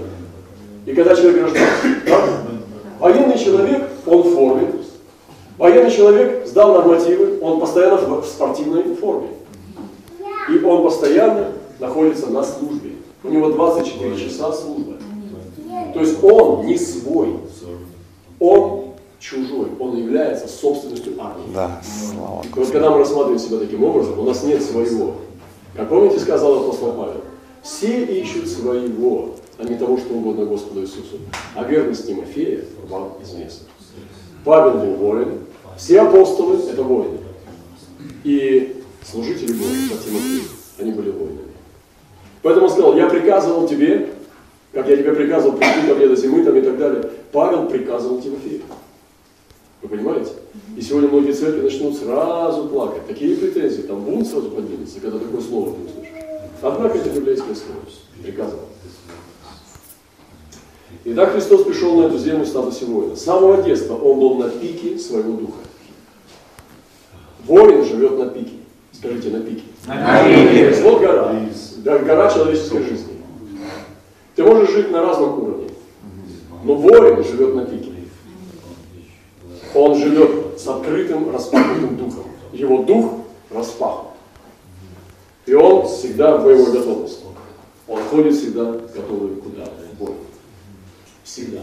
и 0.86 0.94
когда 0.94 1.16
человек 1.16 1.38
гражданский. 1.38 1.96
Да? 2.06 2.20
Военный 3.00 3.38
человек, 3.38 3.84
он 4.06 4.22
в 4.24 4.36
форме. 4.36 4.68
Военный 5.58 5.92
человек 5.92 6.48
сдал 6.48 6.74
нормативы, 6.74 7.40
он 7.42 7.60
постоянно 7.60 7.98
в 7.98 8.26
спортивной 8.26 8.96
форме. 8.96 9.30
И 10.50 10.64
он 10.64 10.84
постоянно 10.84 11.54
находится 11.80 12.28
на 12.28 12.44
службе. 12.44 12.92
У 13.24 13.30
него 13.30 13.50
24 13.50 14.18
часа 14.18 14.52
службы. 14.52 14.98
То 15.94 16.00
есть 16.00 16.24
он 16.24 16.66
не 16.66 16.78
свой. 16.78 17.38
Он 18.40 18.84
чужой. 19.20 19.70
Он 19.80 19.96
является 19.96 20.48
собственностью 20.48 21.14
армии. 21.20 21.54
Да, 21.54 21.82
слава. 21.84 22.44
И 22.44 22.60
вот 22.60 22.70
когда 22.72 22.90
мы 22.92 22.98
рассматриваем 22.98 23.40
себя 23.40 23.60
таким 23.60 23.84
образом, 23.84 24.20
у 24.20 24.24
нас 24.24 24.44
нет 24.44 24.62
своего. 24.62 25.16
Как 25.76 25.90
помните, 25.90 26.20
сказал 26.20 26.62
апостол 26.62 26.94
Павел, 26.94 27.22
все 27.62 28.04
ищут 28.04 28.48
своего, 28.50 29.30
а 29.58 29.64
не 29.64 29.76
того, 29.76 29.98
что 29.98 30.14
угодно 30.14 30.46
Господу 30.46 30.82
Иисусу. 30.82 31.20
А 31.56 31.64
верность 31.64 32.06
Тимофея 32.06 32.66
вам 32.90 33.14
известна. 33.24 33.68
Павел 34.44 34.80
был 34.80 34.96
воин, 34.96 35.40
все 35.78 36.02
апостолы– 36.02 36.60
это 36.72 36.84
воины. 36.84 37.20
И 38.24 38.84
служители 39.04 39.54
Бога, 39.54 39.72
как 39.90 40.04
Тимофей, 40.04 40.44
они 40.80 40.92
были 40.92 41.12
воинами. 41.12 41.40
Поэтому 42.42 42.68
он 42.68 42.72
сказал, 42.72 42.96
я 42.96 43.08
приказывал 43.08 43.68
тебе, 43.68 44.10
как 44.74 44.88
я 44.88 44.98
тебе 44.98 45.14
приказывал 45.14 45.58
прийти 45.58 45.88
ко 45.88 45.96
мне 45.96 46.08
до 46.08 46.16
зимы 46.16 46.44
там, 46.44 46.56
и 46.58 46.62
так 46.62 46.78
далее. 46.78 47.10
Павел 47.32 47.68
приказывал 47.68 48.22
Тимофею. 48.22 48.62
Вы 49.82 49.90
понимаете? 49.90 50.32
И 50.78 50.82
сегодня 50.82 51.10
многие 51.10 51.34
церкви 51.34 51.62
начнут 51.62 51.98
сразу 51.98 52.68
плакать. 52.68 53.06
Такие 53.08 53.36
претензии, 53.36 53.82
там 53.82 54.02
бунт 54.02 54.28
сразу 54.28 54.50
поднимется, 54.50 55.00
когда 55.00 55.20
такое 55.20 55.42
слово 55.42 55.74
ты 55.74 55.82
услышишь. 55.84 56.14
Однако 56.62 56.98
это 56.98 57.10
библейское 57.10 57.56
слово. 57.56 57.82
Приказывал. 58.22 58.64
Итак, 61.06 61.34
Христос 61.34 61.64
пришел 61.64 62.02
на 62.02 62.08
эту 62.08 62.18
землю 62.18 62.46
в 62.46 62.48
статусе 62.48 62.86
воина. 62.86 63.16
С 63.16 63.24
самого 63.24 63.62
детства 63.62 63.96
он 63.96 64.20
был 64.20 64.36
на 64.36 64.50
пике 64.50 64.98
своего 64.98 65.34
духа. 65.34 65.60
Воин 67.46 67.84
живет 67.84 68.18
на 68.18 68.28
пике. 68.28 68.58
Скажите, 68.94 69.30
на 69.30 69.42
пике. 69.42 69.64
На 69.86 70.24
пике. 70.24 70.82
Вот 70.82 71.02
гора. 71.02 71.36
Да, 71.78 72.00
гора 72.00 72.32
человеческой 72.32 72.84
жизни. 72.84 73.14
Ты 74.36 74.44
можешь 74.44 74.72
жить 74.72 74.92
на 74.92 75.02
разном 75.02 75.44
уровне. 75.44 75.70
Но 76.64 76.76
воин 76.76 77.24
живет 77.24 77.56
на 77.56 77.66
пике. 77.66 77.92
Он 79.76 79.96
живет 79.96 80.60
с 80.60 80.68
открытым, 80.68 81.32
распахнутым 81.34 81.98
духом. 81.98 82.24
Его 82.54 82.84
дух 82.84 83.14
распахнут. 83.50 84.12
И 85.46 85.54
он 85.54 85.88
всегда 85.88 86.38
в 86.38 86.46
боевой 86.46 86.72
готовности. 86.72 87.24
Он 87.88 88.00
ходит 88.04 88.36
всегда 88.36 88.64
готовый 88.64 89.36
куда? 89.36 89.68
Всегда. 91.34 91.62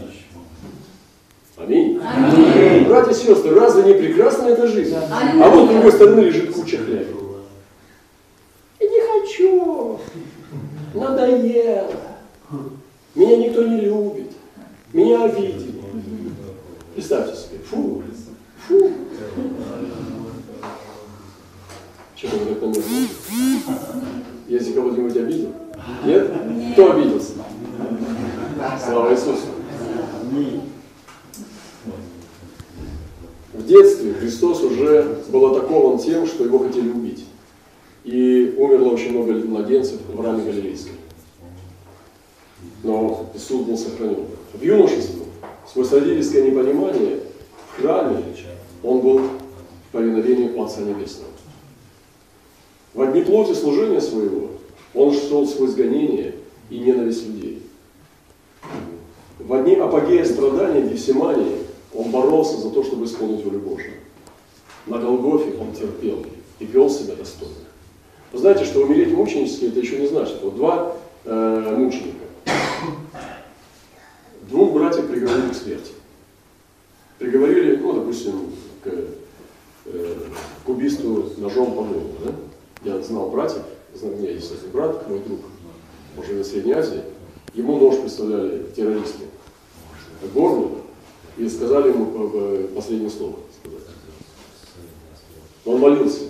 Аминь. 1.55 1.97
Аминь. 2.03 2.85
Братья 2.89 3.11
и 3.11 3.15
сестры, 3.15 3.55
разве 3.55 3.83
не 3.83 3.93
прекрасна 3.93 4.47
эта 4.47 4.67
жизнь? 4.67 4.93
Аллилуйя. 4.93 5.45
А 5.45 5.49
вот 5.49 5.65
с 5.65 5.71
другой 5.71 5.91
стороны 5.93 6.19
лежит 6.19 6.53
куча 6.53 6.77
хляби. 6.77 7.07
И 8.81 8.83
не 8.83 8.99
хочу. 8.99 9.97
Надоело. 10.93 11.87
Меня 13.15 13.37
никто 13.37 13.65
не 13.65 13.79
любит. 13.79 14.31
Меня 14.91 15.23
обидели. 15.23 15.81
Представьте 16.93 17.41
себе. 17.41 17.59
Фу. 17.69 18.03
Фу. 18.67 18.91
Чего 22.17 22.37
вы 22.39 22.55
так 22.55 22.61
на 22.61 22.65
меня 22.65 22.75
смотрите? 22.75 24.03
Если 24.49 24.73
кого-нибудь 24.73 25.15
обидел? 25.15 25.53
Нет? 26.03 26.29
Кто 26.73 26.91
обиделся? 26.91 27.31
Слава 28.77 29.13
Иисусу. 29.13 29.47
В 33.53 33.65
детстве 33.67 34.13
Христос 34.13 34.63
уже 34.63 35.17
был 35.29 35.45
атакован 35.47 35.99
тем, 35.99 36.25
что 36.25 36.45
его 36.45 36.59
хотели 36.59 36.89
убить. 36.89 37.25
И 38.05 38.55
умерло 38.57 38.93
очень 38.93 39.11
много 39.11 39.33
младенцев 39.33 39.99
в 40.07 40.21
раме 40.21 40.45
Галилейской. 40.45 40.93
Но 42.83 43.29
Иисус 43.35 43.65
был 43.65 43.77
сохранен. 43.77 44.25
В 44.53 44.63
юношестве, 44.63 45.21
сквозь 45.67 45.91
родительское 45.91 46.49
непонимание, 46.49 47.19
в 47.67 47.81
храме 47.81 48.23
он 48.83 49.01
был 49.01 49.19
в 49.19 49.91
повиновении 49.91 50.49
у 50.53 50.63
Отца 50.63 50.81
Небесного. 50.81 51.31
В 52.93 53.01
одни 53.01 53.21
плоти 53.21 53.53
служения 53.53 54.01
своего 54.01 54.51
он 54.93 55.13
шел 55.13 55.45
сквозь 55.45 55.75
гонение 55.75 56.35
и 56.69 56.79
ненависть 56.79 57.27
людей. 57.27 57.63
В 59.39 59.53
одни 59.53 59.75
апогея 59.75 60.23
страдания 60.23 60.81
в 60.81 60.91
Гефсимании 60.91 61.57
он 61.93 62.11
боролся 62.11 62.57
за 62.57 62.69
то, 62.69 62.83
чтобы 62.83 63.05
исполнить 63.05 63.43
волю 63.43 63.59
Божию. 63.59 63.95
На 64.85 64.97
Голгофе 64.97 65.55
он 65.59 65.73
терпел 65.73 66.25
и 66.59 66.65
вел 66.65 66.89
себя 66.89 67.15
достойно. 67.15 67.55
Вы 68.30 68.30
знаете, 68.41 68.65
что 68.65 68.81
умереть 68.81 69.13
мученически, 69.13 69.65
это 69.65 69.79
еще 69.79 69.99
не 69.99 70.07
значит. 70.07 70.41
Вот 70.41 70.55
два 70.55 70.95
э, 71.25 71.75
мученика. 71.77 72.25
Двух 74.49 74.73
братьев 74.73 75.07
приговорили 75.07 75.49
к 75.49 75.55
смерти. 75.55 75.91
Приговорили, 77.19 77.75
ну, 77.75 77.93
допустим, 77.93 78.51
к, 78.83 78.89
э, 79.85 80.15
к 80.65 80.69
убийству 80.69 81.29
ножом 81.37 81.67
по 81.67 81.83
горлу. 81.83 82.15
Да? 82.25 82.95
Я 82.95 83.01
знал 83.03 83.29
братьев, 83.29 83.61
знал, 83.93 84.13
у 84.13 84.17
меня 84.17 84.31
есть 84.31 84.51
один 84.51 84.71
брат, 84.71 85.07
мой 85.07 85.19
друг, 85.19 85.41
он 86.17 86.23
живет 86.25 86.45
в 86.45 86.49
Средней 86.49 86.73
Азии. 86.73 87.01
Ему 87.53 87.77
нож 87.77 87.97
представляли 87.97 88.65
террористы 88.75 89.25
горлу 90.33 90.79
и 91.37 91.47
сказали 91.47 91.89
ему 91.89 92.31
э, 92.33 92.67
последнее 92.75 93.11
слово. 93.11 93.35
сказать. 93.59 93.81
Он 95.63 95.79
молился 95.79 96.23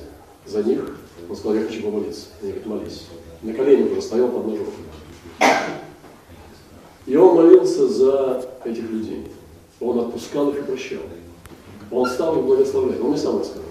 за 0.46 0.62
них. 0.63 1.00
Он 1.32 1.38
сказал, 1.38 1.56
я 1.56 1.66
хочу 1.66 1.84
помолиться. 1.84 2.26
Они 2.42 2.52
говорят, 2.52 2.68
молись. 2.68 3.04
На 3.42 3.54
коленях 3.54 3.92
уже 3.94 4.02
стоял 4.02 4.28
под 4.28 4.48
ножом. 4.48 4.68
И 7.06 7.16
он 7.16 7.36
молился 7.38 7.88
за 7.88 8.46
этих 8.66 8.90
людей. 8.90 9.28
Он 9.80 10.02
отпускал 10.02 10.50
их 10.50 10.60
и 10.60 10.64
прощал. 10.64 11.00
Он 11.90 12.06
стал 12.06 12.38
их 12.38 12.46
благословлять. 12.46 13.00
Он 13.00 13.12
мне 13.12 13.18
сам 13.18 13.40
рассказал. 13.40 13.64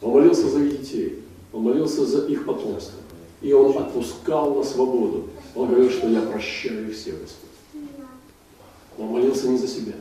Он 0.00 0.12
молился 0.12 0.48
за 0.48 0.60
их 0.60 0.80
детей. 0.80 1.24
Он 1.52 1.62
молился 1.62 2.06
за 2.06 2.24
их 2.26 2.46
потомство. 2.46 3.00
И 3.42 3.52
он 3.52 3.76
отпускал 3.76 4.54
на 4.54 4.62
свободу. 4.62 5.30
Он 5.56 5.66
говорил, 5.66 5.90
что 5.90 6.08
я 6.08 6.20
прощаю 6.20 6.88
их 6.88 6.94
всех, 6.94 7.20
Господь. 7.20 7.50
Он 8.96 9.06
молился 9.06 9.48
не 9.48 9.58
за 9.58 9.66
себя. 9.66 9.94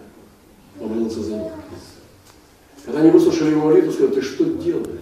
Он 0.79 0.89
молился 0.89 1.24
за 1.24 1.34
них. 1.34 1.51
Когда 2.86 3.00
они 3.00 3.10
выслушали 3.10 3.50
его 3.50 3.65
молитву, 3.65 3.91
сказали, 3.91 4.13
ты 4.13 4.22
что 4.22 4.46
делаешь? 4.46 4.97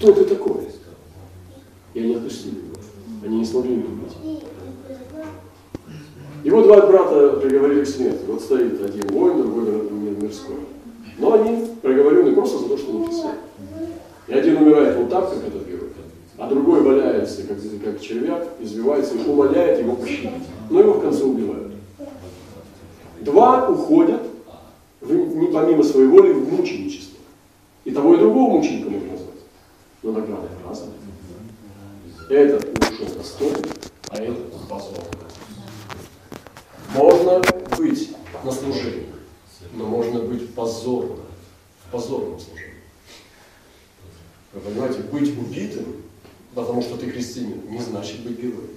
Кто 0.00 0.12
ты 0.12 0.24
такой? 0.24 0.62
И 1.92 2.00
они 2.00 2.14
отпустили 2.14 2.54
его. 2.54 2.74
Они 3.22 3.40
не 3.40 3.44
смогли 3.44 3.74
его 3.74 3.88
убить. 3.88 4.42
Его 6.42 6.62
два 6.62 6.86
брата 6.86 7.36
приговорили 7.36 7.84
к 7.84 7.86
смерти. 7.86 8.20
Вот 8.26 8.40
стоит 8.40 8.82
один 8.82 9.08
воин, 9.08 9.42
другой 9.42 9.90
мирской. 10.22 10.56
Но 11.18 11.34
они 11.34 11.66
приговорены 11.82 12.32
просто 12.32 12.60
за 12.60 12.68
то, 12.70 12.78
что 12.78 12.96
он 12.96 13.08
христиан. 13.08 13.34
И 14.26 14.32
один 14.32 14.56
умирает 14.56 14.96
вот 14.96 15.10
так, 15.10 15.34
как 15.34 15.46
этот 15.46 15.68
герой, 15.68 15.90
а 16.38 16.48
другой 16.48 16.80
валяется, 16.80 17.42
как, 17.42 17.58
как 17.84 18.00
червяк, 18.00 18.48
избивается 18.58 19.16
и 19.16 19.28
умоляет 19.28 19.80
его 19.80 19.96
пощадить. 19.96 20.30
Но 20.70 20.80
его 20.80 20.94
в 20.94 21.02
конце 21.02 21.24
убивают. 21.24 21.72
Два 23.20 23.68
уходят 23.68 24.22
в, 25.02 25.12
не 25.12 25.48
помимо 25.48 25.82
своей 25.82 26.06
воли 26.06 26.32
в 26.32 26.50
мученичество. 26.50 27.18
И 27.84 27.90
того 27.90 28.14
и 28.14 28.18
другого 28.18 28.52
мученика 28.52 28.88
можно 28.88 29.19
Но 30.02 30.12
награда 30.12 30.48
разная. 30.66 30.94
Этот 32.28 32.78
ушел 32.78 33.06
достойно, 33.16 33.68
а 34.08 34.16
этот 34.16 34.68
позорно. 34.68 35.04
Можно 36.94 37.42
быть 37.76 38.10
на 38.44 38.52
служении, 38.52 39.06
но 39.74 39.86
можно 39.86 40.20
быть 40.20 40.54
позорно, 40.54 41.24
в 41.86 41.92
позорном 41.92 42.40
служении. 42.40 42.74
Вы 44.52 44.60
понимаете, 44.60 45.00
быть 45.00 45.36
убитым, 45.38 46.02
потому 46.54 46.82
что 46.82 46.96
ты 46.96 47.10
христианин, 47.10 47.60
не 47.68 47.78
значит 47.78 48.20
быть 48.20 48.38
героем. 48.38 48.70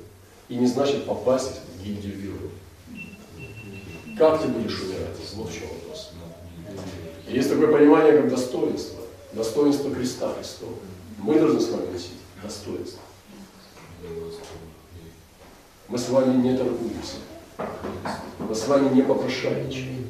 И 0.49 0.55
не 0.55 0.67
значит 0.67 1.05
попасть 1.05 1.61
в 1.77 1.83
гильдию 1.83 2.21
героев. 2.21 2.51
Как 4.17 4.41
ты 4.41 4.47
будешь 4.49 4.81
умирать? 4.81 5.15
Вот 5.35 5.49
в 5.49 5.53
чем 5.53 5.69
вопрос. 5.69 6.11
Есть 7.27 7.49
такое 7.49 7.71
понимание, 7.71 8.21
как 8.21 8.29
достоинство. 8.29 9.01
Достоинство 9.31 9.89
креста 9.89 10.33
Христова. 10.35 10.73
Мы 11.23 11.39
должны 11.39 11.61
с 11.61 11.69
вами 11.69 11.89
носить 11.89 12.17
достоинство. 12.43 12.99
Мы 15.87 15.97
с 15.97 16.09
вами 16.09 16.35
не 16.35 16.57
торгуемся. 16.57 17.15
Мы 18.39 18.53
с 18.53 18.67
вами 18.67 18.93
не 18.93 19.03
попрошайничаем. 19.03 20.07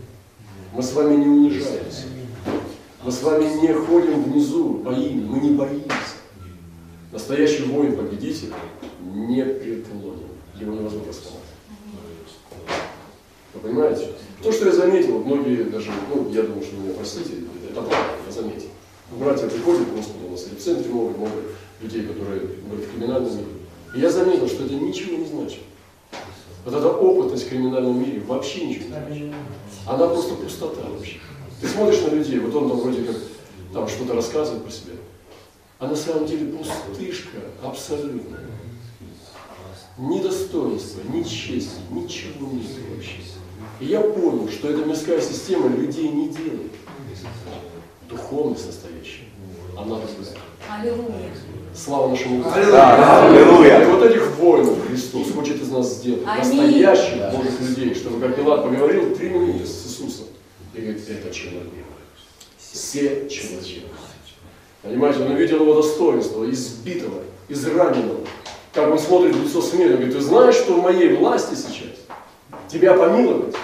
Мы 0.74 0.82
с 0.82 0.92
вами 0.94 1.18
не 1.18 1.28
унижаемся. 1.28 2.06
Мы 3.04 3.12
с 3.12 3.22
вами 3.22 3.44
не 3.62 3.74
ходим 3.74 4.24
внизу 4.24 4.80
боими, 4.80 5.24
мы 5.24 5.40
не 5.40 5.52
боимся. 5.52 6.18
Настоящий 7.12 7.66
воин-победитель 7.66 8.52
не 9.00 9.46
преклонен. 9.46 10.30
Его 10.60 10.74
невозможно 10.74 11.14
сломать. 11.14 11.42
Вы 13.54 13.60
понимаете? 13.60 14.14
То, 14.42 14.52
что 14.52 14.66
я 14.66 14.72
заметил, 14.72 15.20
многие 15.20 15.66
даже, 15.66 15.92
ну, 16.10 16.28
я 16.32 16.42
думаю, 16.42 16.64
что 16.64 16.76
вы 16.78 16.84
меня 16.86 16.94
простите, 16.96 17.34
это 17.70 17.82
правда, 17.82 17.96
я 18.26 18.32
заметил. 18.32 18.70
Братья 19.12 19.48
приходят 19.48 19.88
у 19.90 19.96
нас 20.34 20.48
и 20.52 20.56
в 20.56 20.60
центре 20.60 20.92
много, 20.92 21.18
много 21.18 21.42
людей, 21.82 22.04
которые 22.04 22.42
были 22.42 22.82
в 22.82 22.92
криминальном 22.92 23.32
мире. 23.32 23.48
И 23.96 24.00
я 24.00 24.10
заметил, 24.10 24.48
что 24.48 24.66
это 24.66 24.74
ничего 24.74 25.18
не 25.18 25.26
значит. 25.26 25.60
Вот 26.66 26.74
эта 26.74 26.90
опытность 26.90 27.46
в 27.46 27.50
криминальном 27.50 28.00
мире 28.00 28.22
вообще 28.22 28.66
ничего 28.66 28.86
не 28.86 28.90
значит. 28.90 29.36
Она 29.86 30.08
просто 30.08 30.36
пустота 30.36 30.82
вообще. 30.90 31.18
Ты 31.62 31.68
смотришь 31.68 32.02
на 32.02 32.16
людей, 32.16 32.40
вот 32.40 32.54
он 32.56 32.70
там 32.70 32.80
вроде 32.80 33.04
как 33.04 33.16
там 33.74 33.88
что-то 33.88 34.14
рассказывает 34.14 34.64
про 34.64 34.72
себя, 34.72 34.94
а 35.80 35.88
на 35.88 35.96
самом 35.96 36.26
деле 36.26 36.54
пустышка 36.54 37.38
абсолютно. 37.64 38.38
Ни 39.98 40.22
достоинства, 40.22 41.02
ни 41.14 41.24
чести, 41.24 41.80
ничего 41.92 42.48
нет 42.52 42.66
вообще. 42.94 43.18
И 43.80 43.86
я 43.86 44.02
понял, 44.02 44.50
что 44.50 44.70
эта 44.70 44.86
мирская 44.86 45.22
система 45.22 45.68
людей 45.68 46.10
не 46.10 46.30
делает. 46.30 46.72
Духовность 48.10 48.68
настоящая. 48.68 49.28
Она. 49.78 49.98
Аллилуйя. 50.70 51.32
Слава 51.76 52.10
нашему 52.10 52.44
Господу. 52.44 52.72
Да, 52.72 53.28
И 53.30 53.38
аллилуйя. 53.38 53.88
вот 53.88 54.04
этих 54.04 54.32
воинов 54.38 54.88
Христос 54.88 55.32
хочет 55.32 55.62
из 55.62 55.72
нас 55.72 55.96
сделать. 55.96 56.22
Аминь. 56.26 56.62
Настоящих 56.62 57.32
Божьих 57.36 57.60
людей. 57.62 57.96
Чтобы, 57.96 58.20
как 58.20 58.36
Пилат 58.36 58.64
поговорил, 58.64 59.16
три 59.16 59.30
минуты 59.30 59.66
с 59.66 59.86
Иисусом. 59.88 60.26
И 60.76 60.82
говорит, 60.82 61.10
это 61.10 61.34
человек. 61.34 61.64
Все 62.58 63.28
человек. 63.30 63.84
Понимаете, 64.84 65.22
он 65.24 65.32
увидел 65.32 65.62
его 65.62 65.76
достоинство, 65.76 66.50
избитого, 66.50 67.22
израненного. 67.50 68.20
Как 68.74 68.92
он 68.92 69.00
смотрит 69.00 69.36
в 69.36 69.44
лицо 69.44 69.62
смерти, 69.62 69.92
он 69.92 69.98
говорит, 69.98 70.16
ты 70.18 70.22
знаешь, 70.22 70.56
что 70.56 70.74
в 70.74 70.84
моей 70.84 71.16
власти 71.16 71.56
сейчас 71.56 71.98
тебя 72.68 72.94
помиловать 72.94 73.56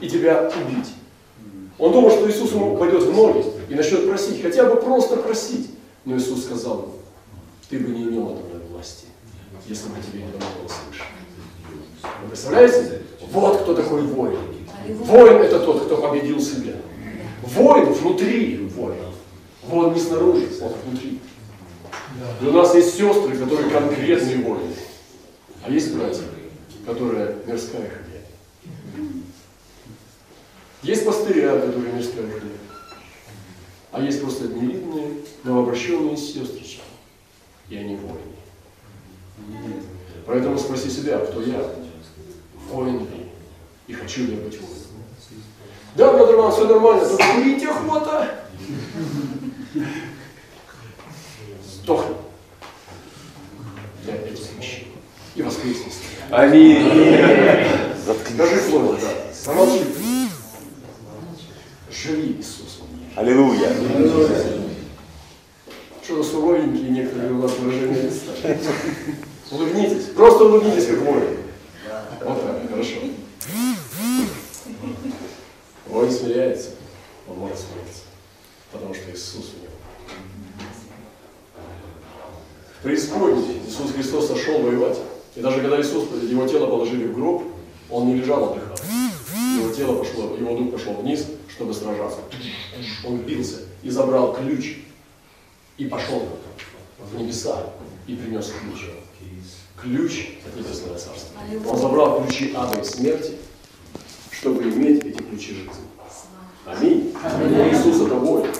и 0.00 0.08
тебя 0.08 0.50
убить. 0.66 0.88
Он 1.78 1.92
думал, 1.92 2.10
что 2.10 2.28
Иисус 2.30 2.52
ему 2.52 2.76
пойдет 2.76 3.02
в 3.02 3.14
ноги 3.14 3.44
и 3.68 3.74
начнет 3.74 4.08
просить, 4.08 4.42
хотя 4.42 4.64
бы 4.64 4.76
просто 4.80 5.16
просить. 5.16 5.70
Но 6.04 6.16
Иисус 6.16 6.44
сказал 6.44 6.94
ты 7.74 7.78
бы 7.78 7.90
не 7.90 8.04
имел 8.04 8.28
меня 8.28 8.60
власти, 8.70 9.06
если 9.66 9.88
бы 9.88 9.96
тебе 9.96 10.22
не 10.22 10.32
дано 10.32 10.44
было 10.60 10.68
слышать. 10.68 11.08
Вы 12.22 12.28
представляете? 12.28 13.02
Вот 13.32 13.62
кто 13.62 13.74
такой 13.74 14.02
воин. 14.02 14.38
Воин 14.86 15.42
это 15.42 15.60
тот, 15.60 15.86
кто 15.86 15.96
победил 15.96 16.40
себя. 16.40 16.74
Воин 17.42 17.92
внутри 17.92 18.68
воин. 18.76 18.96
Воин 19.64 19.94
не 19.94 20.00
снаружи, 20.00 20.46
он 20.60 20.72
внутри. 20.86 21.20
И 22.40 22.46
у 22.46 22.52
нас 22.52 22.74
есть 22.74 22.96
сестры, 22.96 23.36
которые 23.36 23.70
конкретные 23.70 24.38
воины. 24.38 24.74
А 25.64 25.70
есть 25.70 25.94
братья, 25.94 26.22
которые 26.86 27.38
мирская 27.46 27.90
хозяйка. 27.90 28.28
Есть 30.82 31.06
пастыря, 31.06 31.58
которые 31.58 31.92
мирская 31.94 32.24
хозяйка. 32.24 32.63
А 33.94 34.02
есть 34.02 34.20
просто 34.20 34.48
невидные, 34.48 35.18
новообращенные 35.44 36.16
сестрички. 36.16 36.80
И 37.68 37.76
они 37.76 37.94
воины. 37.94 38.18
Поэтому 40.26 40.58
спроси 40.58 40.90
себя, 40.90 41.18
кто 41.18 41.40
я? 41.40 41.64
Воин 42.68 43.02
ли? 43.02 43.28
И 43.86 43.92
хочу 43.92 44.24
ли 44.24 44.34
я 44.34 44.40
быть 44.40 44.60
воином? 44.60 44.78
Да, 45.94 46.12
брат 46.12 46.28
Роман, 46.28 46.50
все 46.50 46.66
нормально, 46.66 47.08
только 47.08 47.24
курить 47.34 47.64
охота. 47.64 48.46
Сдохни. 51.64 52.16
Для 54.02 54.16
этих 54.16 54.58
вещей. 54.58 54.92
И 55.36 55.42
воскресность. 55.42 56.00
Аминь. 56.30 56.82
Скажи 58.34 58.60
слово, 58.60 58.98
да. 59.00 59.08
Помолчи. 59.46 59.84
Иисусом. 63.14 63.16
Аллилуйя. 63.16 63.72
Что-то 66.02 66.24
суровенькие 66.24 66.90
некоторые 66.90 67.32
у 67.32 67.40
вас 67.40 67.52
выражения 67.58 68.02
лица. 68.02 68.32
Улыбнитесь. 69.50 70.06
Просто 70.14 70.44
улыбнитесь, 70.44 70.86
как 70.86 70.98
воин. 70.98 71.36
Вот 72.24 72.42
так, 72.42 72.70
хорошо. 72.70 72.96
Воин 75.86 76.10
смиряется, 76.10 76.70
он 77.28 77.38
может 77.38 77.58
смириться, 77.58 78.02
потому 78.72 78.94
что 78.94 79.10
Иисус 79.12 79.52
у 79.54 79.62
него. 79.62 79.72
В 82.80 82.82
преисподней 82.82 83.62
Иисус 83.66 83.92
Христос 83.92 84.28
сошел 84.28 84.58
воевать. 84.60 84.98
И 85.36 85.40
даже 85.40 85.60
когда 85.60 85.80
Иисус, 85.80 86.08
его 86.22 86.46
тело 86.48 86.66
положили 86.66 87.06
в 87.06 87.14
гроб, 87.14 87.44
он 87.90 88.08
не 88.08 88.14
лежал 88.16 88.52
отдыхал. 88.52 88.76
Его 89.58 89.72
тело 89.72 89.98
пошло, 89.98 90.36
его 90.36 90.56
дух 90.56 90.72
пошел 90.72 90.94
вниз, 90.94 91.26
чтобы 91.48 91.72
сражаться. 91.74 92.18
Он 93.04 93.18
бился 93.18 93.60
и 93.84 93.90
забрал 93.90 94.34
ключ. 94.34 94.78
И 95.76 95.86
пошел 95.86 96.22
в 96.98 97.20
небеса 97.20 97.66
и 98.06 98.14
принес 98.14 98.52
ключ. 98.60 98.86
Ключ 99.80 100.38
от 100.46 100.56
небесного 100.56 100.98
царства. 100.98 101.38
Он 101.68 101.78
забрал 101.78 102.24
ключи 102.24 102.54
ада 102.56 102.80
и 102.80 102.84
смерти, 102.84 103.32
чтобы 104.30 104.62
иметь 104.62 105.04
эти 105.04 105.20
ключи 105.22 105.54
жизни. 105.54 105.70
Аминь. 106.64 107.12
Иисус 107.72 108.06
это 108.06 108.14
воин. 108.14 108.50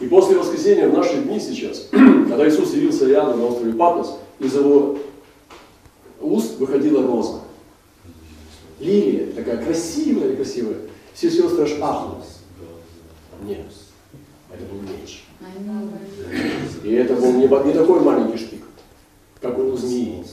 И 0.00 0.06
после 0.06 0.38
воскресения 0.38 0.88
в 0.88 0.94
наши 0.94 1.16
дни 1.18 1.40
сейчас, 1.40 1.88
когда 1.90 2.48
Иисус 2.48 2.72
явился 2.72 3.10
Иоанну 3.10 3.36
на 3.36 3.46
острове 3.46 3.72
Патмос, 3.72 4.16
из 4.38 4.54
его 4.54 4.96
уст 6.20 6.56
выходила 6.58 7.04
роза. 7.04 7.40
Лилия, 8.78 9.32
такая 9.32 9.62
красивая, 9.62 10.36
красивая. 10.36 10.76
Все 11.12 11.30
сестры 11.30 11.64
аж 11.64 11.72
ахнули. 11.80 12.22
Нет, 13.42 13.66
это 14.52 14.64
был 14.64 14.80
меч. 14.82 15.24
И 16.82 16.92
это 16.92 17.14
был 17.14 17.32
не, 17.32 17.42
не 17.42 17.72
такой 17.72 18.00
маленький 18.00 18.38
шпик, 18.38 18.64
как 19.40 19.58
у 19.58 19.76
змеи. 19.76 20.24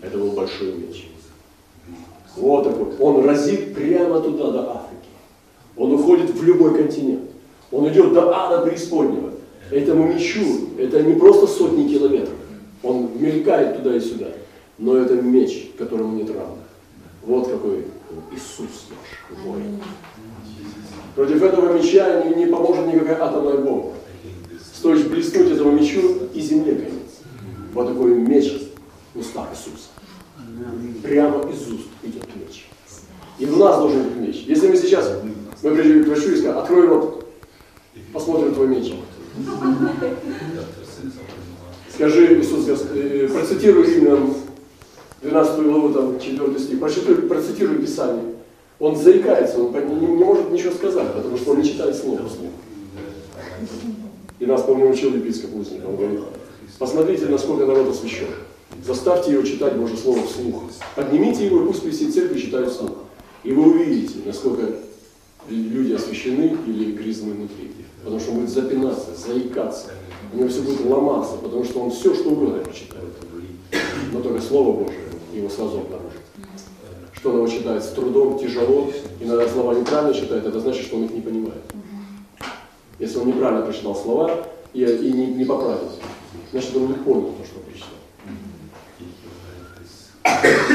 Это 0.00 0.16
был 0.16 0.32
большой 0.32 0.72
меч. 0.72 1.08
Вот 2.36 2.64
такой. 2.64 2.96
Он 2.98 3.24
разит 3.24 3.74
прямо 3.74 4.20
туда, 4.20 4.50
до 4.50 4.70
Африки. 4.70 5.10
Он 5.76 5.92
уходит 5.92 6.30
в 6.30 6.42
любой 6.42 6.76
континент. 6.76 7.30
Он 7.70 7.88
идет 7.88 8.12
до 8.12 8.34
ада 8.34 8.66
преисподнего. 8.66 9.32
Этому 9.70 10.12
мечу, 10.12 10.70
это 10.78 11.02
не 11.02 11.14
просто 11.14 11.46
сотни 11.46 11.88
километров. 11.88 12.34
Он 12.82 13.10
мелькает 13.16 13.76
туда 13.76 13.96
и 13.96 14.00
сюда. 14.00 14.28
Но 14.78 14.96
это 14.96 15.14
меч, 15.14 15.70
которому 15.78 16.16
нет 16.16 16.30
равных. 16.30 16.69
Вот 17.22 17.48
какой 17.48 17.86
Иисус 18.32 18.88
наш 18.90 19.38
воин. 19.44 19.80
Против 21.14 21.42
этого 21.42 21.76
меча 21.76 22.24
не, 22.24 22.34
не 22.34 22.46
поможет 22.46 22.86
никакая 22.86 23.22
атомная 23.22 23.58
бомба. 23.58 23.92
Стоит 24.74 25.10
блеснуть 25.10 25.52
этому 25.52 25.72
мечу, 25.72 26.28
и 26.32 26.40
земле 26.40 26.74
конец. 26.76 27.20
Вот 27.74 27.88
такой 27.88 28.14
меч 28.14 28.70
в 29.14 29.20
устах 29.20 29.48
Иисуса. 29.52 29.88
Прямо 31.02 31.50
из 31.50 31.70
уст 31.70 31.88
идет 32.02 32.24
меч. 32.36 32.68
И 33.38 33.46
в 33.46 33.58
нас 33.58 33.78
должен 33.78 34.02
быть 34.04 34.16
меч. 34.16 34.44
Если 34.46 34.68
мы 34.68 34.76
сейчас, 34.76 35.20
мы 35.62 35.74
придем 35.74 36.04
к 36.04 36.08
врачу 36.08 36.30
и 36.30 36.36
скажем, 36.36 36.58
открой 36.58 36.86
рот, 36.86 37.26
посмотрим 38.12 38.54
твой 38.54 38.68
меч. 38.68 38.94
Скажи, 41.94 42.40
Иисус, 42.40 42.66
э, 42.66 43.28
процитируй 43.28 43.86
Римлянам 43.86 44.34
12 45.22 45.62
главу, 45.62 45.92
там, 45.92 46.18
4 46.18 46.58
стих, 46.58 46.80
процитируй, 46.80 47.28
процитируй 47.28 47.78
Писание. 47.78 48.34
Он 48.78 48.96
заикается, 48.96 49.62
он 49.62 49.72
не, 49.72 50.06
не 50.06 50.24
может 50.24 50.50
ничего 50.50 50.72
сказать, 50.72 51.12
потому 51.12 51.36
что 51.36 51.50
он 51.50 51.58
не 51.58 51.68
читает 51.68 51.94
слово 51.94 52.26
вслух. 52.26 52.50
И 54.38 54.46
нас, 54.46 54.62
помню, 54.62 54.88
учил 54.88 55.14
епископ 55.14 55.54
Узник, 55.54 55.86
он 55.86 55.96
говорит, 55.96 56.20
посмотрите, 56.78 57.26
насколько 57.26 57.66
народ 57.66 57.90
освящен. 57.90 58.28
Заставьте 58.86 59.32
его 59.32 59.42
читать 59.42 59.76
Божье 59.76 59.98
Слово 59.98 60.22
вслух. 60.26 60.62
Поднимите 60.96 61.44
его, 61.44 61.62
и 61.62 61.66
пусть 61.66 61.86
все 61.86 62.10
церкви 62.10 62.38
читают 62.38 62.70
вслух. 62.70 62.92
И 63.44 63.52
вы 63.52 63.70
увидите, 63.70 64.20
насколько 64.24 64.62
люди 65.50 65.92
освящены 65.92 66.56
или 66.66 66.92
грязны 66.92 67.34
внутри. 67.34 67.72
Потому 68.02 68.18
что 68.18 68.30
он 68.30 68.38
будет 68.38 68.50
запинаться, 68.50 69.10
заикаться. 69.14 69.88
У 70.32 70.38
него 70.38 70.48
все 70.48 70.62
будет 70.62 70.86
ломаться, 70.86 71.36
потому 71.36 71.64
что 71.64 71.80
он 71.80 71.90
все, 71.90 72.14
что 72.14 72.30
угодно 72.30 72.60
прочитает. 72.60 73.04
Но 74.12 74.20
только 74.20 74.40
Слово 74.40 74.84
Божие 74.84 75.09
его 75.32 75.48
сразу 75.48 75.78
обнаружит. 75.78 76.20
что 77.12 77.30
он 77.30 77.36
его 77.36 77.48
читает 77.48 77.84
с 77.84 77.88
трудом, 77.88 78.38
тяжело, 78.38 78.90
иногда 79.20 79.48
слова 79.48 79.74
неправильно 79.74 80.14
читает, 80.14 80.46
это 80.46 80.60
значит, 80.60 80.86
что 80.86 80.96
он 80.96 81.04
их 81.04 81.10
не 81.12 81.20
понимает. 81.20 81.62
Если 82.98 83.18
он 83.18 83.28
неправильно 83.28 83.64
прочитал 83.64 83.94
слова 83.94 84.46
и, 84.72 84.82
и 84.82 85.12
не, 85.12 85.26
не 85.26 85.44
поправил, 85.44 85.90
значит, 86.52 86.76
он 86.76 86.88
не 86.88 86.94
понял 86.94 87.32
то, 87.32 87.44
что 87.44 87.60
прочитал. 87.60 88.00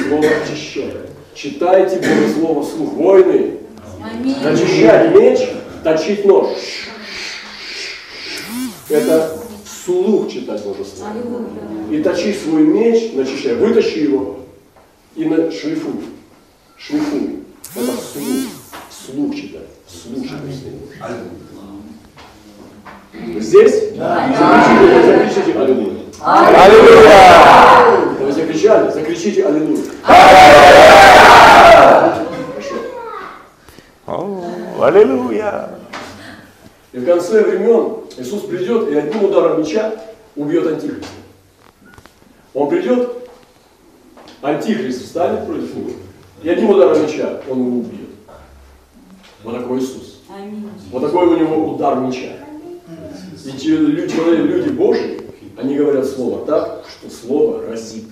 Слово 0.08 0.28
очищает. 0.44 1.10
Читайте 1.34 1.98
Божье 1.98 2.30
Слово 2.40 2.64
вслух. 2.64 2.94
Войны. 2.94 3.60
Начищать 4.44 5.16
меч, 5.16 5.40
точить 5.84 6.26
нож. 6.26 6.50
Это 8.90 9.38
вслух 9.66 10.32
читать 10.32 10.64
Божье 10.64 10.86
Слово. 10.86 11.12
И 11.92 12.02
точи 12.02 12.34
свой 12.34 12.64
меч, 12.64 13.14
начищай, 13.14 13.56
вытащи 13.56 14.00
его 14.00 14.45
и 15.16 15.26
на 15.26 15.52
шлифуй. 15.52 15.94
Шлифуй. 16.78 17.40
Это 17.76 17.92
вслух. 17.98 18.52
Вслух 18.90 19.36
читай. 19.36 19.62
Вслух 19.88 20.24
читай. 20.24 20.40
Вы 23.14 23.42
здесь? 23.42 23.94
Закричите, 23.96 25.06
закричите 25.06 25.60
Аллилуйя. 25.60 26.00
Аллилуйя! 26.22 27.86
Вы 28.20 28.32
закричали? 28.32 28.92
Закричите 28.92 29.46
Аллилуйя. 29.46 29.84
Хорошо. 34.06 34.44
Аллилуйя! 34.82 35.70
И 36.92 36.98
в 36.98 37.06
конце 37.06 37.44
времен 37.44 37.98
Иисус 38.18 38.44
придет 38.44 38.90
и 38.90 38.96
одним 38.96 39.26
ударом 39.26 39.62
меча 39.62 39.92
убьет 40.36 40.68
Антихриста. 40.68 41.08
Он 42.54 42.70
придет, 42.70 43.15
Антихрист 44.46 45.06
встанет 45.06 45.46
против 45.48 45.76
него, 45.76 45.90
и 46.44 46.50
одним 46.50 46.70
ударом 46.70 47.02
меча 47.04 47.42
он 47.50 47.60
его 47.60 47.78
убьет. 47.80 48.10
Вот 49.44 49.56
такой 49.56 49.80
Иисус. 49.80 50.22
Вот 50.92 51.02
такой 51.02 51.28
у 51.28 51.38
него 51.38 51.74
удар 51.74 52.00
меча. 52.00 52.34
И 53.44 53.68
люди, 53.68 54.14
люди 54.16 54.70
Божьи, 54.70 55.22
они 55.58 55.76
говорят 55.76 56.06
слово 56.06 56.46
так, 56.46 56.86
что 56.88 57.10
слово 57.10 57.66
разит. 57.68 58.06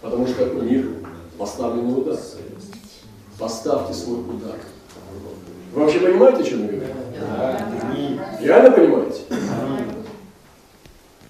Потому 0.00 0.26
что 0.26 0.44
у 0.44 0.62
них 0.62 0.86
поставленный 1.38 1.98
удар. 1.98 2.18
Поставьте 3.38 3.94
свой 3.94 4.20
удар. 4.20 4.56
Вы 5.72 5.80
вообще 5.82 6.00
понимаете, 6.00 6.42
о 6.42 6.44
чем 6.44 6.62
я 6.62 6.68
говорю? 6.68 6.86
Реально 8.40 8.70
понимаете? 8.70 9.20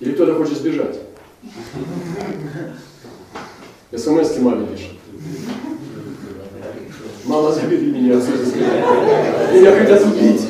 Или 0.00 0.12
кто-то 0.12 0.34
хочет 0.34 0.58
сбежать? 0.58 0.98
СМС 3.96 4.36
маме 4.38 4.66
пишет. 4.66 4.90
Мама, 7.24 7.52
забери 7.52 7.92
меня 7.92 8.18
отсюда. 8.18 8.44
Меня 9.52 9.72
хотят 9.78 10.02
убить. 10.02 10.42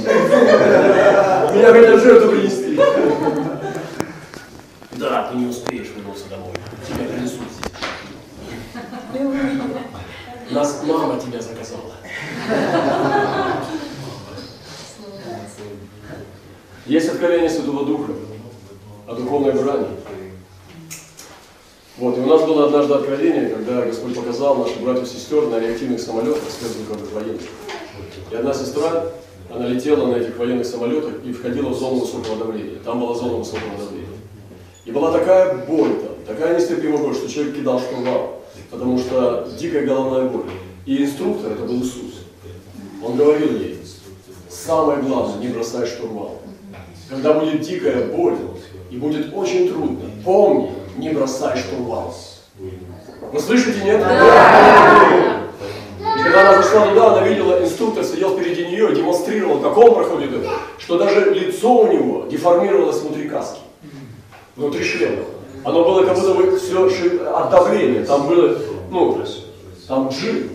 Меня 1.54 1.72
хотят 1.72 2.02
жертву 2.02 2.30
принести. 2.30 2.80
Да, 4.92 5.28
ты 5.30 5.36
не 5.36 5.46
успеешь 5.46 5.92
вернуться 5.94 6.24
домой. 6.30 6.54
Тебя 6.88 7.04
принесут 7.04 7.42
здесь. 7.52 7.72
Нас 10.50 10.82
мама 10.86 11.20
тебя 11.20 11.40
заказала. 11.40 11.94
Есть 16.86 17.08
откровение 17.08 17.50
Святого 17.50 17.84
Духа 17.84 18.12
о 19.06 19.14
духовной 19.14 19.52
брани. 19.52 19.86
Вот, 21.96 22.18
и 22.18 22.20
у 22.20 22.26
нас 22.26 22.42
было 22.42 22.66
однажды 22.66 22.94
откровение, 22.94 23.50
когда 23.50 23.82
Господь 23.82 24.16
показал 24.16 24.53
наших 24.64 24.80
братьев 24.80 25.04
и 25.04 25.06
сестер 25.06 25.48
на 25.48 25.60
реактивных 25.60 26.00
самолетах 26.00 26.42
спецзвуковых 26.48 27.12
военных. 27.12 27.42
И 28.30 28.34
одна 28.34 28.54
сестра, 28.54 29.06
она 29.54 29.68
летела 29.68 30.06
на 30.06 30.16
этих 30.16 30.38
военных 30.38 30.66
самолетах 30.66 31.12
и 31.24 31.32
входила 31.32 31.68
в 31.68 31.78
зону 31.78 32.00
высокого 32.00 32.36
давления. 32.36 32.78
Там 32.82 33.00
была 33.00 33.14
зона 33.14 33.36
высокого 33.36 33.76
давления. 33.78 34.08
И 34.86 34.90
была 34.90 35.12
такая 35.12 35.66
боль 35.66 35.96
там, 36.00 36.34
такая 36.34 36.58
нестерпимая 36.58 36.98
боль, 36.98 37.14
что 37.14 37.28
человек 37.28 37.56
кидал 37.56 37.78
штурвал, 37.80 38.42
потому 38.70 38.98
что 38.98 39.48
дикая 39.58 39.86
головная 39.86 40.28
боль. 40.28 40.50
И 40.86 41.04
инструктор, 41.04 41.52
это 41.52 41.62
был 41.64 41.82
Иисус, 41.82 42.24
он 43.02 43.16
говорил 43.16 43.58
ей, 43.58 43.78
самое 44.48 45.02
главное, 45.02 45.38
не 45.38 45.48
бросай 45.48 45.86
штурвал. 45.86 46.40
Когда 47.08 47.34
будет 47.34 47.60
дикая 47.60 48.08
боль 48.08 48.36
и 48.90 48.96
будет 48.96 49.34
очень 49.34 49.68
трудно, 49.68 50.10
помни, 50.24 50.72
не 50.96 51.10
бросай 51.10 51.58
штурвал. 51.58 52.14
Вы 53.32 53.40
слышите, 53.40 53.84
нет? 53.84 54.00
И 56.00 56.22
когда 56.22 56.50
она 56.50 56.62
зашла 56.62 56.88
туда, 56.88 57.12
она 57.12 57.26
видела, 57.26 57.62
инструктор 57.62 58.04
сидел 58.04 58.36
впереди 58.36 58.66
нее 58.66 58.92
и 58.92 58.96
демонстрировал, 58.96 59.60
как 59.60 59.76
он 59.76 59.94
проходит 59.94 60.32
это, 60.32 60.50
что 60.78 60.98
даже 60.98 61.30
лицо 61.34 61.72
у 61.72 61.92
него 61.92 62.26
деформировалось 62.26 63.00
внутри 63.00 63.28
каски, 63.28 63.60
внутри 64.56 64.84
шлема. 64.84 65.24
Оно 65.64 65.84
было 65.84 66.04
как 66.04 66.16
будто 66.16 66.34
бы 66.34 66.58
все 66.58 66.86
от 67.34 67.50
давления, 67.50 68.04
там 68.04 68.28
было, 68.28 68.58
ну, 68.90 69.24
там 69.88 70.10
жир. 70.10 70.50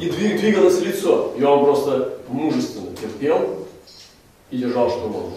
И 0.00 0.08
двиг- 0.08 0.38
двигалось 0.38 0.80
лицо, 0.80 1.32
и 1.38 1.44
он 1.44 1.64
просто 1.64 2.18
мужественно 2.28 2.94
терпел 2.96 3.66
и 4.50 4.56
держал 4.58 4.90
штурвал. 4.90 5.30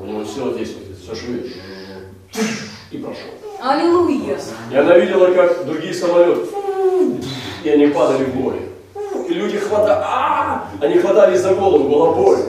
У 0.00 0.06
него 0.06 0.24
все 0.24 0.52
здесь, 0.54 0.74
все 1.02 1.14
швы. 1.14 1.52
И 2.90 2.98
прошел. 2.98 3.41
Аллилуйя. 3.62 4.40
И 4.72 4.76
она 4.76 4.98
видела, 4.98 5.32
как 5.32 5.64
другие 5.64 5.94
самолеты, 5.94 6.48
и 7.62 7.68
они 7.68 7.86
падали 7.86 8.24
в 8.24 8.34
море. 8.34 8.58
И 9.28 9.34
люди 9.34 9.56
хватали, 9.56 10.02
а 10.04 10.68
они 10.80 10.98
хватались 10.98 11.42
за 11.42 11.54
голову, 11.54 11.88
была 11.88 12.12
боль. 12.12 12.40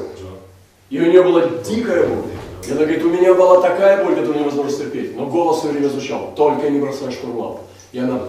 И 0.89 0.99
у 0.99 1.06
нее 1.06 1.21
была 1.21 1.43
дикая 1.63 2.08
боль. 2.08 2.32
И 2.67 2.71
она 2.71 2.82
говорит, 2.82 3.04
у 3.04 3.10
меня 3.10 3.36
была 3.36 3.62
такая 3.62 4.04
боль, 4.04 4.15
которую 4.15 4.39
невозможно 4.39 4.76
терпеть. 4.76 5.15
Но 5.15 5.28
голос 5.28 5.60
все 5.60 5.67
время 5.67 5.88
звучал, 5.89 6.34
только 6.36 6.67
не 6.71 6.80
бросай 6.80 7.12
штурвал. 7.12 7.62
И 7.91 7.99
она 7.99 8.19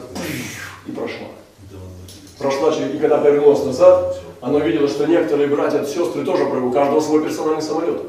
и 0.87 0.91
прошла. 0.91 1.29
Прошла, 2.39 2.71
и 2.71 2.99
когда 2.99 3.17
повернулась 3.17 3.65
назад, 3.65 4.21
она 4.43 4.59
увидела, 4.59 4.89
что 4.89 5.07
некоторые 5.07 5.49
братья, 5.49 5.83
сестры 5.85 6.23
тоже, 6.23 6.45
у 6.45 6.71
каждого 6.71 7.01
свой 7.01 7.25
персональный 7.25 7.63
самолет, 7.63 8.03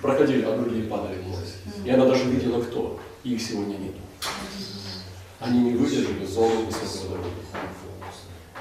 проходили, 0.00 0.46
а 0.46 0.56
другие 0.56 0.84
падали 0.84 1.16
в. 1.26 1.86
И 1.86 1.90
она 1.90 2.06
даже 2.06 2.24
видела, 2.24 2.62
кто. 2.62 2.98
И 3.24 3.34
их 3.34 3.42
сегодня 3.42 3.76
нет. 3.76 3.94
Они 5.38 5.60
не 5.60 5.72
выдержали 5.72 6.24
зону 6.26 6.66
высокого 6.66 7.18
давления. 7.18 7.42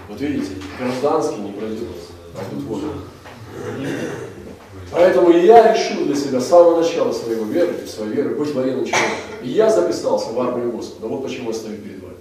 Вот 0.07 0.19
видите, 0.19 0.51
гражданский 0.77 1.41
не 1.41 1.51
пройдет, 1.51 1.87
а 2.35 2.43
тут 2.49 2.63
волю. 2.63 2.93
Поэтому 4.91 5.31
я 5.31 5.73
решил 5.73 6.05
для 6.05 6.15
себя 6.15 6.39
с 6.39 6.47
самого 6.47 6.81
начала 6.81 7.11
своего 7.13 7.45
веры, 7.45 7.87
своей 7.87 8.13
веры, 8.13 8.35
быть 8.35 8.53
военным 8.53 8.85
человеком. 8.85 9.17
И 9.41 9.49
я 9.49 9.69
записался 9.69 10.31
в 10.31 10.39
армию 10.39 10.71
Господа. 10.71 11.07
Вот 11.07 11.23
почему 11.23 11.49
я 11.49 11.55
стою 11.55 11.77
перед 11.77 12.01
вами. 12.01 12.15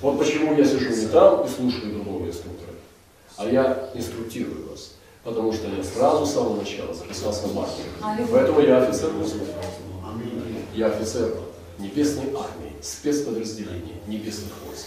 Вот 0.00 0.18
почему 0.18 0.54
я 0.54 0.64
сижу 0.64 0.90
не 0.90 1.06
там 1.06 1.44
и 1.44 1.48
слушаю 1.48 1.92
другого 1.92 2.26
инструктора, 2.26 2.72
а 3.36 3.46
я 3.46 3.90
инструктирую 3.94 4.70
вас. 4.70 4.92
Потому 5.22 5.52
что 5.52 5.68
я 5.68 5.82
сразу 5.82 6.24
с 6.24 6.32
самого 6.32 6.56
начала 6.56 6.94
записался 6.94 7.48
в 7.48 7.58
армию. 7.58 8.28
Поэтому 8.30 8.60
я 8.60 8.82
офицер 8.82 9.10
Господа. 9.10 9.44
Я 10.78 10.86
офицер 10.86 11.34
небесной 11.80 12.26
армии, 12.26 12.72
спецподразделения 12.80 13.96
небесных 14.06 14.52
войск. 14.64 14.86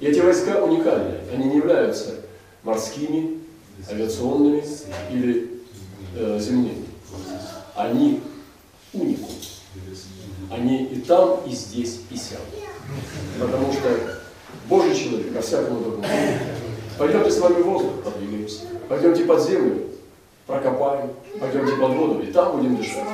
И 0.00 0.06
эти 0.06 0.20
войска 0.20 0.64
уникальны. 0.64 1.18
Они 1.30 1.50
не 1.50 1.56
являются 1.58 2.14
морскими, 2.62 3.40
авиационными 3.90 4.64
или 5.10 5.60
э, 6.16 6.38
земными. 6.40 6.86
Они 7.74 8.22
уникум. 8.94 9.34
Они 10.50 10.86
и 10.86 11.00
там, 11.02 11.40
и 11.46 11.50
здесь, 11.50 12.00
и 12.08 12.16
сям. 12.16 12.40
Потому 13.38 13.70
что 13.70 14.18
Божий 14.66 14.96
человек, 14.96 15.34
ко 15.34 15.42
всякому 15.42 15.80
другому. 15.80 16.08
Пойдемте 16.96 17.30
с 17.30 17.38
вами 17.38 17.60
в 17.60 17.66
воздух, 17.66 18.02
подвигаемся. 18.02 18.60
Пойдемте 18.88 19.26
под 19.26 19.46
землю, 19.46 19.91
прокопаем. 20.52 21.10
Пойдемте 21.40 21.72
под 21.76 21.92
воду, 21.94 22.22
и 22.22 22.26
там 22.26 22.56
будем 22.56 22.76
дышать. 22.76 23.04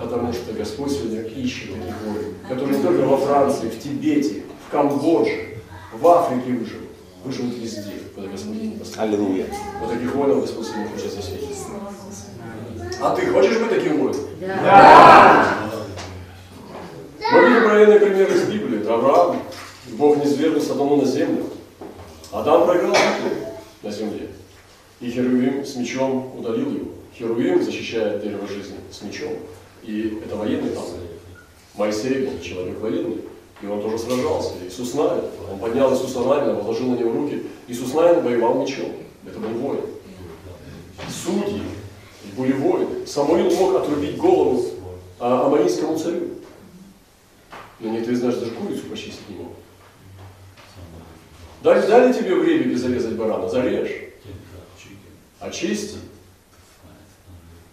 Потому 0.00 0.32
что 0.32 0.52
Господь 0.52 0.92
сегодня 0.92 1.22
ищет 1.22 1.72
таких 1.72 1.94
воинов, 2.04 2.24
которые 2.48 2.76
не 2.76 2.82
только 2.82 3.02
во 3.02 3.16
Франции, 3.16 3.68
в 3.68 3.78
Тибете, 3.78 4.42
в 4.66 4.72
Камбодже, 4.72 5.58
в 5.92 6.06
Африке 6.06 6.52
выживут. 6.52 6.88
Выживут 7.24 7.56
везде, 7.58 7.94
куда 8.14 8.28
Господь 8.28 8.62
не 8.62 8.76
поставит. 8.78 9.14
Аллилуйя. 9.14 9.46
Вот 9.80 9.90
таких 9.90 10.14
воинов 10.14 10.40
Господь 10.42 10.66
сегодня 10.66 10.88
хочет 10.90 11.12
засветить. 11.12 11.56
А 13.00 13.14
ты 13.14 13.26
хочешь 13.26 13.58
быть 13.58 13.70
таким 13.70 14.00
воином? 14.00 14.20
Мы 17.30 17.48
видим 17.48 17.64
военный 17.68 18.00
пример 18.00 18.32
из 18.32 18.44
Библии. 18.44 18.80
Это 18.80 18.94
Авраам. 18.94 19.42
Бог 19.90 20.16
не 20.18 20.26
свергнул 20.26 20.62
Содому 20.62 20.96
на 20.96 21.04
землю. 21.04 21.44
Адам 22.32 22.66
проиграл 22.66 22.92
битву 22.92 23.30
на 23.82 23.90
земле. 23.90 24.28
И 25.00 25.10
Херувим 25.10 25.64
с 25.64 25.76
мечом 25.76 26.32
удалил 26.38 26.74
его. 26.74 26.90
Херувим 27.16 27.62
защищает 27.62 28.22
дерево 28.22 28.46
жизни 28.48 28.76
с 28.90 29.02
мечом. 29.02 29.32
И 29.82 30.20
это 30.24 30.36
военный 30.36 30.70
танк. 30.70 30.88
Моисей 31.76 32.26
был 32.26 32.40
человек 32.40 32.80
военный. 32.80 33.18
И 33.62 33.66
он 33.66 33.82
тоже 33.82 33.98
сражался. 33.98 34.54
Иисус 34.66 34.94
Навин, 34.94 35.24
он 35.50 35.58
поднял 35.58 35.92
Иисуса 35.92 36.20
Навина, 36.20 36.54
положил 36.54 36.90
на 36.90 36.96
него 36.96 37.12
руки. 37.12 37.42
Иисус 37.66 37.92
Навин 37.94 38.22
воевал 38.22 38.60
мечом. 38.60 38.92
Это 39.26 39.38
был 39.38 39.48
воин. 39.50 39.80
Судьи 41.08 41.62
были 42.36 42.52
воины. 42.52 43.06
Самуил 43.06 43.50
мог 43.50 43.76
отрубить 43.76 44.16
голову 44.16 44.64
а, 45.18 45.46
амарийскому 45.46 45.98
царю. 45.98 46.28
Но 47.80 47.90
некоторые 47.90 48.18
знаешь, 48.18 48.36
даже 48.36 48.52
курицу 48.52 48.82
почистить 48.90 49.28
не 49.28 49.36
мог. 49.36 49.52
Дали, 51.62 51.86
дали 51.86 52.12
тебе 52.12 52.34
в 52.34 52.44
ребике 52.44 52.76
зарезать 52.76 53.14
барана, 53.14 53.48
зарежь. 53.48 54.07
Очисти. 55.40 55.98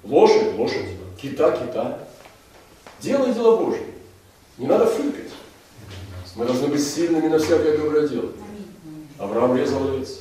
Лошадь, 0.03 0.55
лошадь. 0.55 0.85
Кита, 1.19 1.51
кита. 1.51 2.07
Делай 3.01 3.33
дела 3.33 3.57
Божьи. 3.57 3.85
Не 4.57 4.67
надо 4.67 4.85
фыркать. 4.85 5.31
Мы 6.35 6.45
должны 6.45 6.67
быть 6.67 6.85
сильными 6.85 7.27
на 7.27 7.39
всякое 7.39 7.77
доброе 7.77 8.07
дело. 8.07 8.31
Авраам 9.17 9.55
резал 9.57 9.87
овец. 9.87 10.19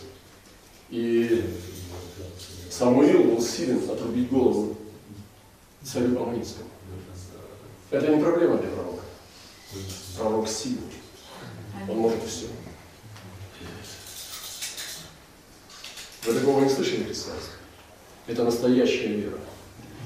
И 0.90 1.44
Самуил 2.70 3.24
был 3.24 3.42
силен 3.42 3.88
отрубить 3.90 4.30
голову 4.30 4.76
царю 5.82 6.22
Аманитскому. 6.22 6.68
Это 7.90 8.08
не 8.08 8.20
проблема 8.20 8.56
для 8.56 8.70
пророка. 8.70 9.02
Пророк 10.18 10.48
сильный. 10.48 10.80
Он 11.88 11.98
может 11.98 12.22
все. 12.24 12.46
Вы 16.26 16.34
такого 16.34 16.60
не 16.62 16.68
слышали 16.70 17.04
христианство? 17.04 17.52
Это 18.26 18.44
настоящая 18.44 19.08
вера. 19.08 19.38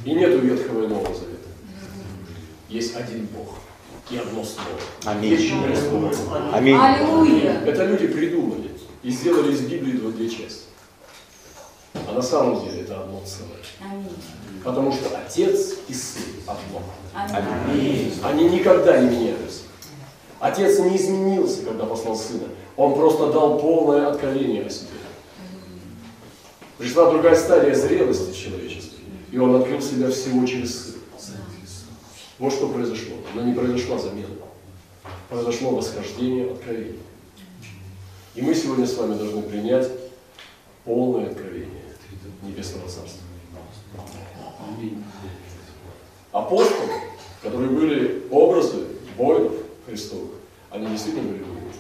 И 0.05 0.13
нету 0.13 0.39
Ветхого 0.39 0.85
и 0.85 0.89
Нового 0.89 1.15
Завета. 1.15 1.49
Есть 2.69 2.97
один 2.97 3.27
Бог 3.27 3.55
и 4.11 4.17
одно 4.17 4.43
слово. 4.45 4.69
Аминь. 5.05 5.35
Аминь. 6.53 6.77
Аллилуйя. 6.77 7.61
Это 7.65 7.85
люди 7.85 8.07
придумали 8.09 8.71
и 9.03 9.11
сделали 9.11 9.53
из 9.53 9.61
Библии 9.61 9.93
два- 9.93 10.11
две 10.11 10.29
части. 10.29 10.63
А 11.95 12.13
на 12.13 12.23
самом 12.23 12.65
деле 12.65 12.83
это 12.83 13.01
одно 13.01 13.23
целое. 13.25 13.59
Аминь. 13.81 14.09
Потому 14.65 14.93
что 14.93 15.17
Отец 15.19 15.75
и 15.89 15.95
Сын 15.95 16.23
одно. 16.47 16.83
Аминь. 17.15 18.13
Они 18.23 18.49
никогда 18.49 18.99
не 18.99 19.09
меняются. 19.17 19.61
Отец 20.41 20.79
не 20.81 20.97
изменился, 20.97 21.63
когда 21.65 21.85
послал 21.85 22.17
Сына. 22.17 22.49
Он 22.77 22.95
просто 22.95 23.33
дал 23.33 23.59
полное 23.59 24.09
откровение 24.09 24.65
о 24.67 24.71
себе. 24.71 24.89
Пришла 26.79 27.11
другая 27.11 27.35
стадия 27.35 27.75
зрелости 27.75 28.33
человеческой, 28.33 29.01
и 29.33 29.39
Он 29.39 29.57
открыл 29.57 29.83
себя 29.83 30.11
всего 30.11 30.47
через 30.47 30.95
Сына. 31.19 31.39
Вот 32.39 32.53
что 32.53 32.69
произошло. 32.69 33.17
Но 33.35 33.43
не 33.43 33.53
произошла 33.53 33.99
замена. 33.99 34.29
Произошло 35.29 35.71
восхождение 35.73 36.53
откровения. 36.53 37.01
И 38.37 38.43
мы 38.43 38.55
сегодня 38.55 38.87
с 38.87 38.97
вами 38.97 39.19
должны 39.19 39.43
принять 39.43 39.91
полное 40.85 41.31
откровение 41.31 41.83
Небесного 42.43 42.89
Царства. 42.89 43.23
Апостолы, 46.31 46.93
которые 47.43 47.71
были 47.71 48.23
образы 48.31 48.85
воинов 49.17 49.55
Христовых, 49.87 50.31
они 50.71 50.87
действительно 50.87 51.29
были 51.29 51.43
воины. 51.43 51.73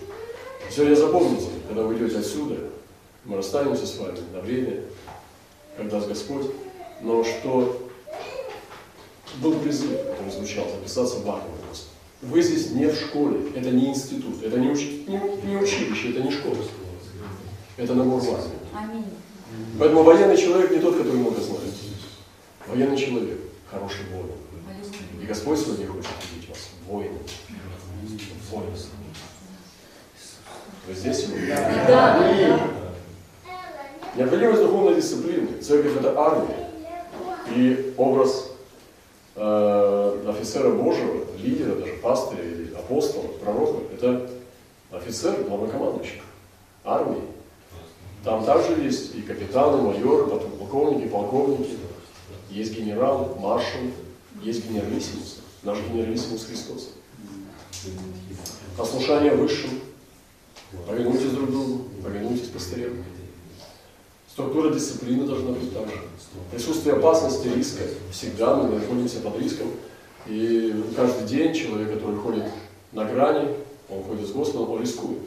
Сегодня 0.68 0.96
запомните, 0.96 1.50
когда 1.68 1.84
вы 1.84 1.96
идете 1.96 2.18
отсюда, 2.18 2.56
мы 3.28 3.36
расстанемся 3.36 3.86
с 3.86 3.96
вами 3.98 4.18
на 4.32 4.40
время, 4.40 4.80
когда 5.76 5.98
даст 5.98 6.08
Господь, 6.08 6.46
но 7.02 7.22
что 7.22 7.88
был 9.42 9.52
призыв, 9.60 9.90
который 9.90 10.32
звучал, 10.32 10.64
записаться 10.70 11.16
в 11.20 11.30
армию 11.30 11.52
просто. 11.66 11.86
Вы 12.22 12.42
здесь 12.42 12.70
не 12.72 12.86
в 12.86 12.96
школе, 12.96 13.50
это 13.54 13.70
не 13.70 13.90
институт, 13.90 14.42
это 14.42 14.58
не, 14.58 14.68
уч- 14.68 15.06
не- 15.06 15.46
не 15.50 15.56
училище, 15.56 16.10
это 16.10 16.22
не 16.22 16.30
школа. 16.32 16.56
Это 17.76 17.94
набор 17.94 18.20
армию. 18.22 18.58
Аминь. 18.74 19.04
Поэтому 19.78 20.02
военный 20.02 20.36
человек 20.36 20.70
не 20.72 20.78
тот, 20.80 20.96
который 20.96 21.18
много 21.18 21.40
знает. 21.40 21.62
Военный 22.66 22.96
человек, 22.96 23.38
хороший 23.70 24.06
воин. 24.10 24.32
И 25.22 25.26
Господь 25.26 25.60
сегодня 25.60 25.86
хочет 25.86 26.10
видеть 26.34 26.48
вас 26.48 26.70
воином. 26.88 27.18
Воином. 28.50 28.74
Вы 30.86 30.94
здесь 30.94 31.18
сегодня? 31.26 31.54
Да. 31.86 32.68
Необходимость 34.18 34.62
духовной 34.62 34.96
дисциплины. 34.96 35.62
Церковь– 35.62 35.96
это 36.00 36.18
армия. 36.18 36.68
И 37.54 37.94
образ 37.96 38.50
э, 39.36 40.24
офицера 40.28 40.70
Божьего, 40.70 41.24
лидера, 41.38 41.76
даже 41.76 41.92
пастыря 42.02 42.42
или 42.42 42.74
апостола, 42.74 43.28
пророка– 43.40 43.78
это 43.94 44.28
офицер, 44.90 45.44
главнокомандующий 45.44 46.20
армии. 46.84 47.22
Там 48.24 48.44
также 48.44 48.72
есть 48.82 49.14
и 49.14 49.22
капитаны, 49.22 49.82
майоры, 49.82 50.26
потом 50.26 50.50
полковники, 50.50 51.06
полковники, 51.06 51.78
есть 52.50 52.76
генералы, 52.76 53.36
маршалы, 53.38 53.92
есть 54.42 54.68
генералиссимус, 54.68 55.38
наш 55.62 55.78
генералиссимус 55.92 56.44
Христос. 56.44 56.90
Послушание 58.76 59.36
высшим, 59.36 59.70
Структура 64.38 64.72
дисциплины 64.72 65.26
должна 65.26 65.50
быть 65.50 65.74
так 65.74 65.88
же. 65.88 66.00
Присутствие 66.52 66.94
опасности, 66.94 67.48
риска. 67.48 67.82
Всегда 68.12 68.54
мы 68.54 68.72
находимся 68.72 69.18
под 69.18 69.36
риском. 69.40 69.66
И 70.28 70.72
каждый 70.94 71.26
день 71.26 71.52
человек, 71.52 71.94
который 71.94 72.18
ходит 72.18 72.44
на 72.92 73.04
грани, 73.04 73.48
он 73.88 74.04
ходит 74.04 74.28
с 74.28 74.30
Господом, 74.30 74.70
он 74.70 74.82
рискует. 74.82 75.18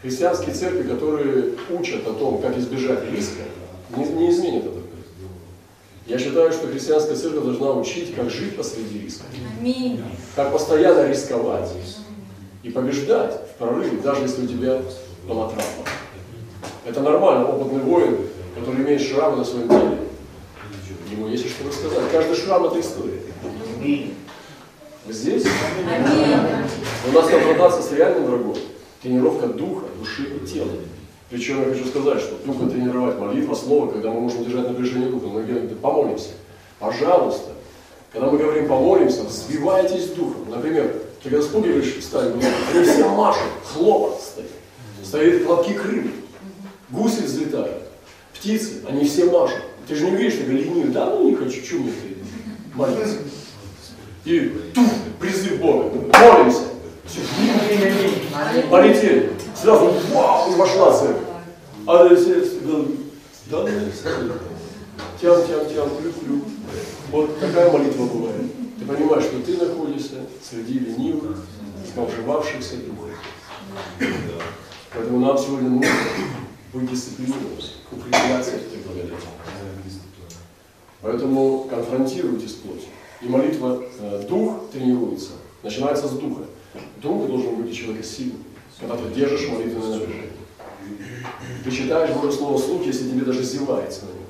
Христианские 0.00 0.54
церкви, 0.54 0.88
которые 0.88 1.56
учат 1.68 2.06
о 2.06 2.14
том, 2.14 2.40
как 2.40 2.56
избежать 2.56 3.04
риска, 3.12 3.42
не, 3.94 4.06
не 4.06 4.30
изменят 4.30 4.64
это. 4.64 4.80
Я 6.06 6.18
считаю, 6.18 6.52
что 6.52 6.68
христианская 6.68 7.16
церковь 7.16 7.44
должна 7.44 7.72
учить, 7.72 8.14
как 8.14 8.30
жить 8.30 8.56
посреди 8.56 8.98
риска, 8.98 9.24
Аминь. 9.60 10.02
как 10.34 10.54
постоянно 10.54 11.06
рисковать 11.06 11.70
и 12.62 12.70
побеждать 12.70 13.34
в 13.50 13.58
прорыве, 13.58 13.98
даже 13.98 14.22
если 14.22 14.44
у 14.44 14.46
тебя 14.46 14.80
была 15.28 15.48
травма. 15.50 15.84
Это 16.84 17.00
нормально, 17.00 17.46
опытный 17.46 17.80
воин, 17.80 18.16
который 18.54 18.82
имеет 18.82 19.00
шрамы 19.00 19.38
на 19.38 19.44
своем 19.44 19.68
теле. 19.68 19.98
Ему 21.10 21.28
есть 21.28 21.48
что 21.50 21.66
рассказать. 21.68 22.10
Каждый 22.12 22.36
шрам 22.36 22.64
это 22.64 22.80
история. 22.80 23.20
Вы 25.06 25.12
здесь? 25.12 25.44
У 27.08 27.12
нас 27.12 27.28
конфронтация 27.28 27.82
с 27.82 27.92
реальным 27.92 28.24
врагом. 28.26 28.56
Тренировка 29.02 29.46
духа, 29.46 29.86
души 29.98 30.24
и 30.24 30.46
тела. 30.46 30.70
Причем 31.30 31.60
я 31.60 31.72
хочу 31.72 31.86
сказать, 31.86 32.20
что 32.20 32.36
духа 32.44 32.66
тренировать, 32.68 33.18
молитва, 33.18 33.54
слово, 33.54 33.90
когда 33.90 34.10
мы 34.10 34.20
можем 34.20 34.44
держать 34.44 34.68
напряжение 34.68 35.10
духа, 35.10 35.26
мы 35.26 35.42
говорим, 35.42 35.68
«Да 35.68 35.74
помолимся. 35.80 36.30
Пожалуйста. 36.78 37.52
Когда 38.12 38.28
мы 38.28 38.38
говорим 38.38 38.66
помолимся, 38.66 39.22
сбивайтесь 39.28 40.08
духом. 40.08 40.50
Например, 40.50 40.92
ты 41.22 41.30
когда 41.30 41.44
спугиваешь 41.44 41.96
в 41.96 42.02
стаю, 42.02 42.34
они 42.34 42.84
все 42.84 43.08
машут, 43.08 43.42
хлопот 43.72 44.20
стоит. 44.20 44.50
Стоят 45.04 45.44
хлопки 45.44 45.74
крылья. 45.74 46.10
Гуси 46.90 47.22
взлетают. 47.22 47.82
Птицы, 48.34 48.82
они 48.88 49.04
все 49.04 49.30
машут. 49.30 49.62
Ты 49.86 49.94
же 49.94 50.10
не 50.10 50.16
видишь, 50.16 50.34
что 50.34 50.50
ленивый, 50.50 50.90
да 50.92 51.06
ну 51.06 51.28
не 51.28 51.34
хочу, 51.34 51.80
мне 51.80 51.92
ты 51.92 52.16
молиться. 52.74 53.18
И 54.24 54.52
туф, 54.74 54.92
призыв 55.18 55.60
Бога. 55.60 55.90
Молимся. 56.18 56.62
Полетели. 58.70 59.32
Сразу 59.60 59.92
вау, 60.12 60.52
вошла 60.52 60.92
церковь. 60.92 61.26
А 61.86 62.14
все 62.14 62.34
говорят, 62.62 62.86
да, 63.50 63.62
да, 63.62 63.70
тям, 65.20 65.46
тям, 65.46 65.68
тям, 65.68 65.88
клю, 65.96 66.12
клю. 66.12 66.40
Вот 67.10 67.40
такая 67.40 67.70
молитва 67.70 68.04
бывает. 68.06 68.46
Ты 68.78 68.84
понимаешь, 68.84 69.24
что 69.24 69.40
ты 69.40 69.56
находишься 69.56 70.20
среди 70.48 70.78
ленивых, 70.78 71.44
сковшивавшихся 71.90 72.76
духов. 72.76 73.10
Поэтому 74.94 75.18
нам 75.18 75.36
сегодня 75.36 75.68
нужно 75.68 75.88
быть 76.72 76.90
дисциплинированными, 76.90 77.62
укрепляться 77.92 78.52
в 78.52 78.54
этой 78.54 78.78
благодати. 78.78 79.26
Поэтому 81.02 81.66
конфронтируйтесь 81.70 82.52
с 82.52 82.54
плотью. 82.54 82.88
И 83.22 83.26
молитва, 83.26 83.82
э, 83.98 84.26
дух 84.28 84.70
тренируется, 84.72 85.32
начинается 85.62 86.08
с 86.08 86.12
духа. 86.12 86.42
Дух 87.02 87.26
должен 87.26 87.56
быть 87.56 87.70
у 87.70 87.74
человека 87.74 88.06
сильным, 88.06 88.44
когда 88.78 88.96
ты 88.96 89.14
держишь 89.14 89.48
молитвенное 89.48 89.98
напряжение. 89.98 90.30
Ты 91.64 91.70
читаешь 91.70 92.14
Божье 92.16 92.32
Слово 92.32 92.58
вслух, 92.58 92.86
если 92.86 93.10
тебе 93.10 93.24
даже 93.24 93.42
зевается 93.42 94.06
на 94.06 94.10
него. 94.10 94.20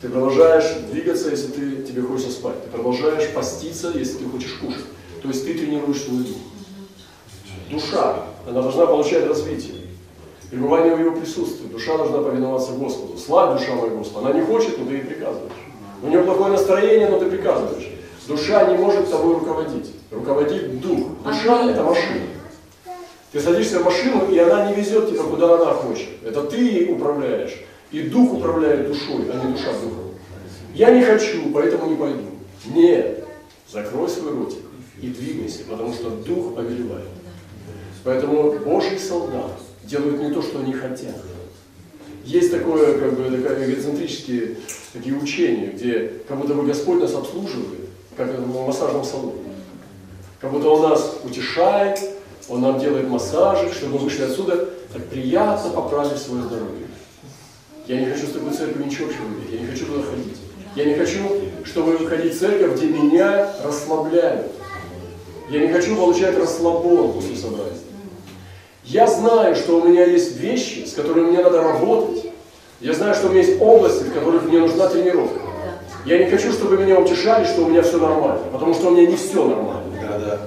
Ты 0.00 0.08
продолжаешь 0.08 0.88
двигаться, 0.90 1.30
если 1.30 1.48
ты, 1.48 1.82
тебе 1.82 2.02
хочется 2.02 2.32
спать. 2.32 2.64
Ты 2.64 2.70
продолжаешь 2.70 3.32
поститься, 3.34 3.92
если 3.94 4.18
ты 4.18 4.24
хочешь 4.24 4.54
кушать. 4.54 4.84
То 5.22 5.28
есть 5.28 5.44
ты 5.44 5.54
тренируешь 5.54 6.00
свой 6.00 6.24
дух. 6.24 6.36
Душа, 7.68 8.26
она 8.46 8.62
должна 8.62 8.86
получать 8.86 9.26
развитие. 9.28 9.79
Пребывание 10.50 10.96
в 10.96 11.00
его 11.00 11.12
присутствии. 11.12 11.68
Душа 11.68 11.96
должна 11.96 12.22
повиноваться 12.22 12.72
Господу. 12.72 13.16
Славь 13.16 13.58
душа 13.58 13.72
моя 13.74 13.92
Господа. 13.94 14.26
Она 14.26 14.38
не 14.38 14.44
хочет, 14.44 14.78
но 14.78 14.84
ты 14.84 14.94
ей 14.94 15.02
приказываешь. 15.02 15.52
У 16.02 16.08
нее 16.08 16.24
плохое 16.24 16.50
настроение, 16.50 17.08
но 17.08 17.20
ты 17.20 17.26
приказываешь. 17.26 17.88
Душа 18.26 18.66
не 18.66 18.76
может 18.76 19.08
тобой 19.08 19.34
руководить. 19.34 19.92
Руководит 20.10 20.80
дух. 20.80 21.08
Душа 21.24 21.70
это 21.70 21.84
машина. 21.84 22.20
Ты 23.30 23.40
садишься 23.40 23.78
в 23.78 23.84
машину, 23.84 24.28
и 24.28 24.38
она 24.38 24.66
не 24.66 24.74
везет 24.74 25.08
тебя, 25.08 25.22
куда 25.22 25.54
она 25.54 25.72
хочет. 25.72 26.08
Это 26.24 26.42
ты 26.42 26.56
ей 26.56 26.92
управляешь. 26.92 27.56
И 27.92 28.02
дух 28.02 28.34
управляет 28.34 28.88
душой, 28.88 29.30
а 29.32 29.46
не 29.46 29.52
душа 29.52 29.72
духом. 29.72 30.14
Я 30.74 30.90
не 30.90 31.02
хочу, 31.02 31.50
поэтому 31.54 31.90
не 31.90 31.96
пойду. 31.96 32.24
Нет. 32.74 33.24
Закрой 33.72 34.08
свой 34.08 34.32
ротик 34.32 34.64
и 35.00 35.06
двигайся, 35.06 35.60
потому 35.68 35.92
что 35.92 36.10
дух 36.10 36.56
повелевает. 36.56 37.06
Поэтому 38.02 38.52
Божий 38.64 38.98
солдат 38.98 39.52
делают 39.90 40.22
не 40.22 40.32
то, 40.32 40.40
что 40.40 40.60
они 40.60 40.72
хотят. 40.72 41.16
Есть 42.24 42.52
такое, 42.52 42.98
как 42.98 43.14
бы, 43.14 43.36
такое 43.36 43.70
эгоцентрические 43.70 44.56
такие 44.92 45.16
учения, 45.16 45.68
где 45.68 46.12
как 46.28 46.38
будто 46.38 46.54
бы 46.54 46.64
Господь 46.64 47.00
нас 47.00 47.14
обслуживает, 47.14 47.88
как 48.16 48.38
в 48.38 48.66
массажном 48.66 49.04
салоне. 49.04 49.40
Как 50.40 50.52
будто 50.52 50.68
Он 50.68 50.90
нас 50.90 51.18
утешает, 51.24 51.98
Он 52.48 52.60
нам 52.60 52.78
делает 52.78 53.08
массажи, 53.08 53.72
чтобы 53.72 53.94
мы 53.94 53.98
вышли 54.04 54.22
отсюда, 54.22 54.68
так 54.92 55.04
приятно 55.06 55.70
поправив 55.70 56.18
свое 56.18 56.44
здоровье. 56.44 56.86
Я 57.86 58.00
не 58.00 58.06
хочу 58.06 58.26
с 58.26 58.32
такой 58.32 58.52
церковью 58.52 58.86
ничего 58.86 59.08
общего 59.08 59.24
иметь, 59.24 59.50
я 59.52 59.60
не 59.60 59.66
хочу 59.66 59.86
туда 59.86 60.02
ходить. 60.02 60.36
Я 60.76 60.84
не 60.84 60.94
хочу, 60.94 61.18
чтобы 61.64 61.96
выходить 61.96 62.34
в 62.34 62.38
церковь, 62.38 62.76
где 62.76 62.86
меня 62.86 63.52
расслабляют. 63.64 64.46
Я 65.50 65.66
не 65.66 65.72
хочу 65.72 65.96
получать 65.96 66.38
расслабон 66.38 67.12
после 67.12 67.34
собрания. 67.34 67.89
Я 68.90 69.06
знаю, 69.06 69.54
что 69.54 69.80
у 69.80 69.88
меня 69.88 70.04
есть 70.04 70.36
вещи, 70.40 70.84
с 70.84 70.94
которыми 70.94 71.30
мне 71.30 71.38
надо 71.38 71.62
работать. 71.62 72.26
Я 72.80 72.92
знаю, 72.92 73.14
что 73.14 73.28
у 73.28 73.30
меня 73.30 73.42
есть 73.42 73.62
области, 73.62 74.02
в 74.02 74.12
которых 74.12 74.46
мне 74.46 74.58
нужна 74.58 74.88
тренировка. 74.88 75.38
Я 76.04 76.18
не 76.18 76.28
хочу, 76.28 76.50
чтобы 76.50 76.76
меня 76.76 76.98
утешали, 76.98 77.44
что 77.44 77.62
у 77.62 77.68
меня 77.68 77.82
все 77.82 77.98
нормально, 77.98 78.40
потому 78.50 78.74
что 78.74 78.88
у 78.88 78.90
меня 78.90 79.06
не 79.06 79.14
все 79.14 79.44
нормально. 79.44 79.84
Да, 80.02 80.18
да. 80.18 80.38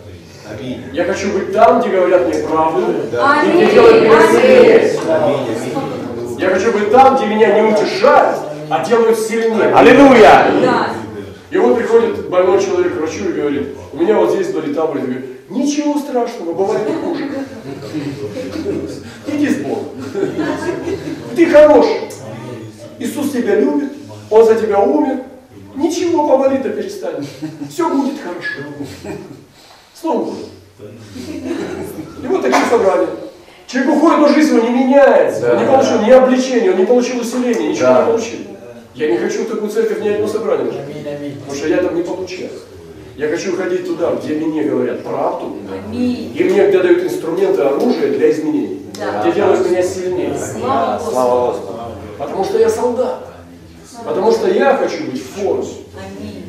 Аминь. 0.52 0.84
Я 0.92 1.06
хочу 1.06 1.32
быть 1.32 1.54
там, 1.54 1.80
где 1.80 1.90
говорят 1.92 2.28
мне 2.28 2.44
правду, 2.44 2.82
и 2.92 3.50
где 3.56 3.72
делают 3.72 4.04
меня 4.04 4.28
сильнее. 4.28 5.00
Аминь, 5.08 5.48
аминь. 5.48 6.40
Я 6.40 6.50
хочу 6.50 6.74
быть 6.74 6.92
там, 6.92 7.16
где 7.16 7.28
меня 7.28 7.62
не 7.62 7.72
утешают, 7.72 8.40
а 8.70 8.84
делают 8.84 9.18
сильнее. 9.20 9.74
Аллилуйя! 9.74 10.52
Да. 10.62 10.88
И 11.50 11.58
вот 11.58 11.78
приходит 11.78 12.28
больной 12.28 12.62
человек 12.62 12.94
к 12.94 12.98
врачу 12.98 13.30
и 13.30 13.32
говорит, 13.32 13.70
у 13.94 13.98
меня 13.98 14.18
вот 14.18 14.32
здесь 14.32 14.52
болит, 14.52 14.76
там 14.76 14.92
болит. 14.92 15.33
Ничего 15.50 15.98
страшного, 16.00 16.54
бывает 16.54 16.90
и 16.90 16.94
хуже. 16.94 17.30
Иди 19.28 19.50
с 19.50 19.58
Богом. 19.58 19.86
Ты 21.36 21.46
хороший. 21.48 22.02
Иисус 23.00 23.32
тебя 23.32 23.56
любит, 23.60 23.92
Он 24.30 24.46
за 24.46 24.56
тебя 24.56 24.80
умер. 24.80 25.24
Ничего, 25.76 26.28
поболит, 26.28 26.62
да 26.62 26.70
перестанет. 26.70 27.26
Все 27.70 27.90
будет 27.90 28.22
хорошо. 28.22 28.70
Снова 30.00 30.26
будет. 30.32 30.46
И 32.24 32.28
вот 32.28 32.42
такие 32.42 32.66
собрания. 32.70 33.08
Человек 33.68 33.96
уходит, 33.96 34.20
но 34.20 34.28
жизнь 34.28 34.56
его 34.56 34.68
не 34.68 34.74
меняется. 34.84 35.54
Он 35.54 35.60
не 35.60 35.66
получил 35.66 36.02
ни 36.04 36.12
обличения, 36.12 36.72
он 36.72 36.78
не 36.78 36.86
получил 36.86 37.20
усиления, 37.22 37.70
ничего 37.70 37.88
Да. 37.88 38.02
не 38.02 38.06
получил. 38.12 38.40
Я 38.96 39.12
не 39.12 39.18
хочу 39.18 39.44
в 39.44 39.48
такую 39.50 39.72
церковь 39.72 40.00
ни 40.02 40.10
одно 40.10 40.28
собрание. 40.28 40.72
Потому 41.40 41.58
что 41.58 41.68
я 41.68 41.78
там 41.78 41.96
не 41.96 42.04
получаю. 42.04 42.50
Я 43.16 43.30
хочу 43.30 43.56
ходить 43.56 43.86
туда, 43.86 44.16
где 44.16 44.34
мне 44.36 44.64
говорят 44.64 45.04
правду, 45.04 45.56
Аминь. 45.72 46.36
и 46.36 46.44
мне 46.44 46.68
где 46.68 46.80
дают 46.82 47.04
инструменты, 47.04 47.62
оружие 47.62 48.18
для 48.18 48.32
изменений, 48.32 48.88
Да. 48.98 49.22
где 49.22 49.34
делают 49.34 49.70
меня 49.70 49.84
сильнее. 49.84 50.36
Слава 50.36 50.98
Господу. 50.98 51.12
Слава 51.14 51.52
Господу! 51.52 51.80
Потому 52.18 52.44
что 52.46 52.58
я 52.58 52.70
солдат. 52.70 53.28
Потому 54.04 54.32
что 54.32 54.48
я 54.50 54.76
хочу 54.78 55.04
быть 55.06 55.22
в 55.22 55.30
форме. 55.30 55.68
Аминь. 55.96 56.44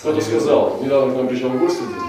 Кто-то 0.00 0.20
сказал, 0.20 0.80
недавно 0.82 1.12
к 1.12 1.16
нам 1.16 1.28
приезжал 1.28 1.50
гость 1.50 1.78
один, 1.80 2.02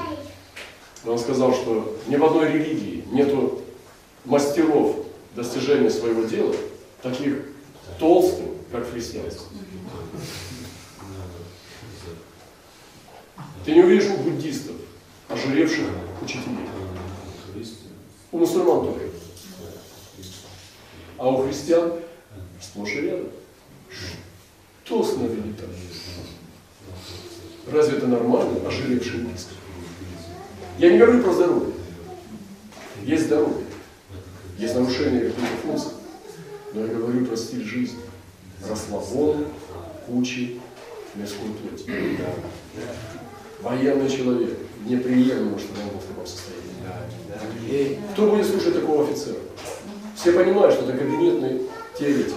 он 1.12 1.18
сказал, 1.18 1.54
что 1.54 1.96
ни 2.08 2.18
в 2.18 2.24
одной 2.26 2.52
религии 2.52 3.04
нету 3.12 3.62
мастеров 4.26 4.98
достижения 5.36 5.90
своего 5.90 6.24
дела, 6.24 6.54
таких 7.02 7.38
толстых, 7.98 8.46
как 8.72 8.86
в. 8.86 8.94
Ты 13.66 13.72
не 13.72 13.84
увидишь 13.84 14.10
у 14.10 14.18
буддистов, 14.18 14.76
ожиревших 15.28 15.86
учителей. 16.22 16.68
У 18.32 18.38
мусульман 18.38 18.86
только. 18.86 19.06
А 21.18 21.30
у 21.30 21.44
христиан 21.46 21.94
сплошь 22.62 22.94
и 22.94 23.02
рядом. 23.02 23.30
Что 24.84 25.04
с 25.04 25.18
нами 25.18 25.54
так? 25.54 25.70
Разве 27.72 27.98
это 27.98 28.08
нормально, 28.08 28.68
ожиревший 28.68 29.20
близко? 29.22 29.54
Я 30.78 30.92
не 30.92 30.98
говорю 30.98 31.24
про 31.24 31.34
здоровье. 31.34 31.74
Есть 33.04 33.26
здоровье. 33.26 33.66
Есть 34.58 34.76
нарушение 34.76 35.30
каких-то 35.30 35.58
функций. 35.64 35.92
Но 36.74 36.82
я 36.82 36.88
говорю 36.88 37.26
про 37.26 37.36
стиль 37.36 37.64
жизни. 37.64 38.00
Расслабон, 38.68 39.46
кучи, 40.08 40.60
мирскую 41.16 41.54
плоть. 41.54 41.86
Военный 43.62 44.10
человек. 44.10 44.58
Неприемлемо, 44.86 45.60
чтобы 45.60 45.82
он 45.82 45.90
был 45.90 46.00
в 46.00 46.06
таком 46.06 46.26
состоянии. 46.26 48.00
Кто 48.14 48.28
будет 48.28 48.48
слушать 48.48 48.74
такого 48.74 49.04
офицера? 49.04 49.36
Все 50.16 50.32
понимают, 50.32 50.74
что 50.74 50.84
это 50.86 50.98
кабинетный 50.98 51.62
теоретик. 51.98 52.34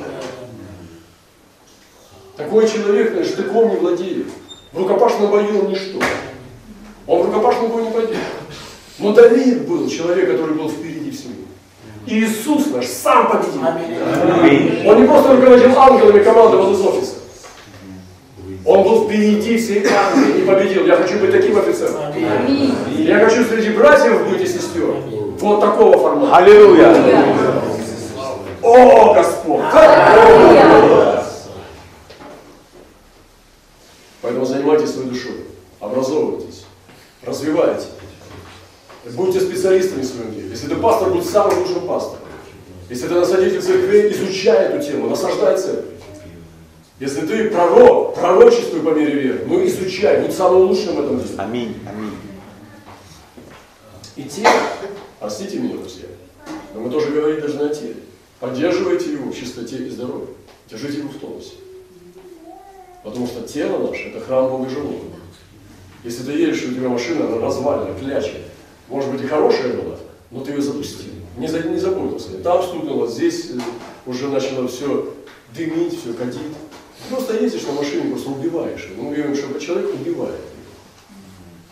Такой 2.36 2.68
человек 2.68 3.24
штыком 3.24 3.70
не 3.70 3.76
владеет. 3.76 4.26
В 4.72 4.78
рукопашном 4.78 5.30
бою 5.30 5.60
он 5.60 5.70
ничто. 5.70 6.00
Он 7.06 7.22
в 7.22 7.26
рукопашном 7.26 7.70
бою 7.70 7.86
не 7.86 7.92
пойдет. 7.92 8.16
Но 8.98 9.12
Давид 9.12 9.66
был 9.68 9.88
человек, 9.88 10.30
который 10.30 10.54
был 10.54 10.68
впереди. 10.68 10.91
И 10.91 10.91
Иисус 12.06 12.66
наш 12.74 12.86
сам 12.86 13.30
победил. 13.30 13.62
Аминь. 13.64 14.86
Он 14.86 15.00
не 15.00 15.06
просто 15.06 15.36
руководил 15.36 15.78
ангелами, 15.78 16.22
командовал 16.22 16.72
из 16.72 16.80
офиса. 16.80 17.14
Он 18.64 18.82
был 18.82 19.04
впереди 19.04 19.56
всей 19.56 19.84
армии 19.86 20.40
и 20.40 20.46
победил. 20.46 20.86
Я 20.86 20.96
хочу 20.96 21.18
быть 21.18 21.32
таким 21.32 21.58
офицером. 21.58 21.96
Аминь. 22.12 22.74
Я 22.98 23.18
хочу 23.20 23.44
среди 23.44 23.70
братьев 23.70 24.28
быть 24.28 24.40
и 24.40 24.46
сестер. 24.46 24.94
Вот 25.40 25.60
такого 25.60 25.98
формата. 25.98 26.36
Аллилуйя! 26.36 26.94
О, 28.62 29.14
Господь! 29.14 29.62
Как? 29.72 31.26
Поэтому 34.22 34.46
занимайтесь 34.46 34.94
своей 34.94 35.08
душой, 35.08 35.44
образовывайтесь, 35.80 36.64
развивайте. 37.26 37.86
Будьте 39.10 39.40
специалистами 39.40 40.02
в 40.02 40.06
своем 40.06 40.34
деле. 40.34 40.50
Если 40.50 40.68
ты 40.68 40.76
пастор, 40.76 41.10
будь 41.10 41.28
самым 41.28 41.58
лучшим 41.58 41.86
пастором. 41.86 42.20
Если 42.88 43.08
ты 43.08 43.14
насадитель 43.14 43.60
церкви, 43.60 44.12
изучай 44.12 44.66
эту 44.66 44.86
тему, 44.86 45.08
насаждай 45.08 45.58
церковь. 45.58 45.86
Если 47.00 47.26
ты 47.26 47.50
пророк, 47.50 48.14
пророчествуй 48.14 48.80
по 48.80 48.90
мере 48.90 49.14
веры, 49.14 49.44
ну 49.46 49.64
изучай, 49.66 50.20
будь 50.20 50.32
самым 50.32 50.68
лучшим 50.68 50.96
в 50.96 51.00
этом 51.00 51.18
деле. 51.18 51.34
Аминь. 51.38 51.76
Аминь. 51.88 52.14
И 54.14 54.22
тело, 54.24 54.52
простите 55.18 55.58
меня, 55.58 55.78
друзья, 55.78 56.06
но 56.74 56.80
мы 56.80 56.90
тоже 56.90 57.10
говорить 57.10 57.40
должны 57.40 57.62
о 57.62 57.74
теле. 57.74 57.96
Поддерживайте 58.38 59.12
его 59.12 59.32
в 59.32 59.36
чистоте 59.36 59.78
и 59.78 59.88
здоровье. 59.88 60.28
Держите 60.70 60.98
его 60.98 61.08
в 61.08 61.16
тонусе. 61.16 61.54
Потому 63.02 63.26
что 63.26 63.48
тело 63.48 63.88
наше– 63.88 64.08
это 64.14 64.24
храм 64.24 64.48
Бога 64.48 64.68
живого. 64.68 65.00
Если 66.04 66.22
ты 66.24 66.32
едешь, 66.32 66.62
у 66.64 66.74
тебя 66.74 66.88
машина 66.88 67.26
она 67.26 67.38
развалена, 67.44 67.98
кляча, 67.98 68.34
может 68.88 69.10
быть 69.10 69.22
и 69.22 69.26
хорошая 69.26 69.74
была, 69.74 69.96
но 70.30 70.44
ты 70.44 70.52
ее 70.52 70.62
запустил. 70.62 71.12
Не, 71.36 71.46
за, 71.46 71.62
не 71.62 71.78
заботился. 71.78 72.38
Там 72.38 72.62
стукнуло, 72.62 73.08
здесь 73.08 73.50
э, 73.50 73.58
уже 74.06 74.28
начало 74.28 74.68
все 74.68 75.14
дымить, 75.56 75.98
все 76.00 76.12
кадить. 76.12 76.40
Ты 76.40 77.14
просто 77.14 77.42
ездишь 77.42 77.62
на 77.62 77.72
машине, 77.72 78.10
просто 78.10 78.30
убиваешь 78.30 78.86
его. 78.86 79.02
Мы 79.02 79.16
говорим, 79.16 79.34
что 79.34 79.58
человек 79.58 79.94
убивает. 79.94 80.40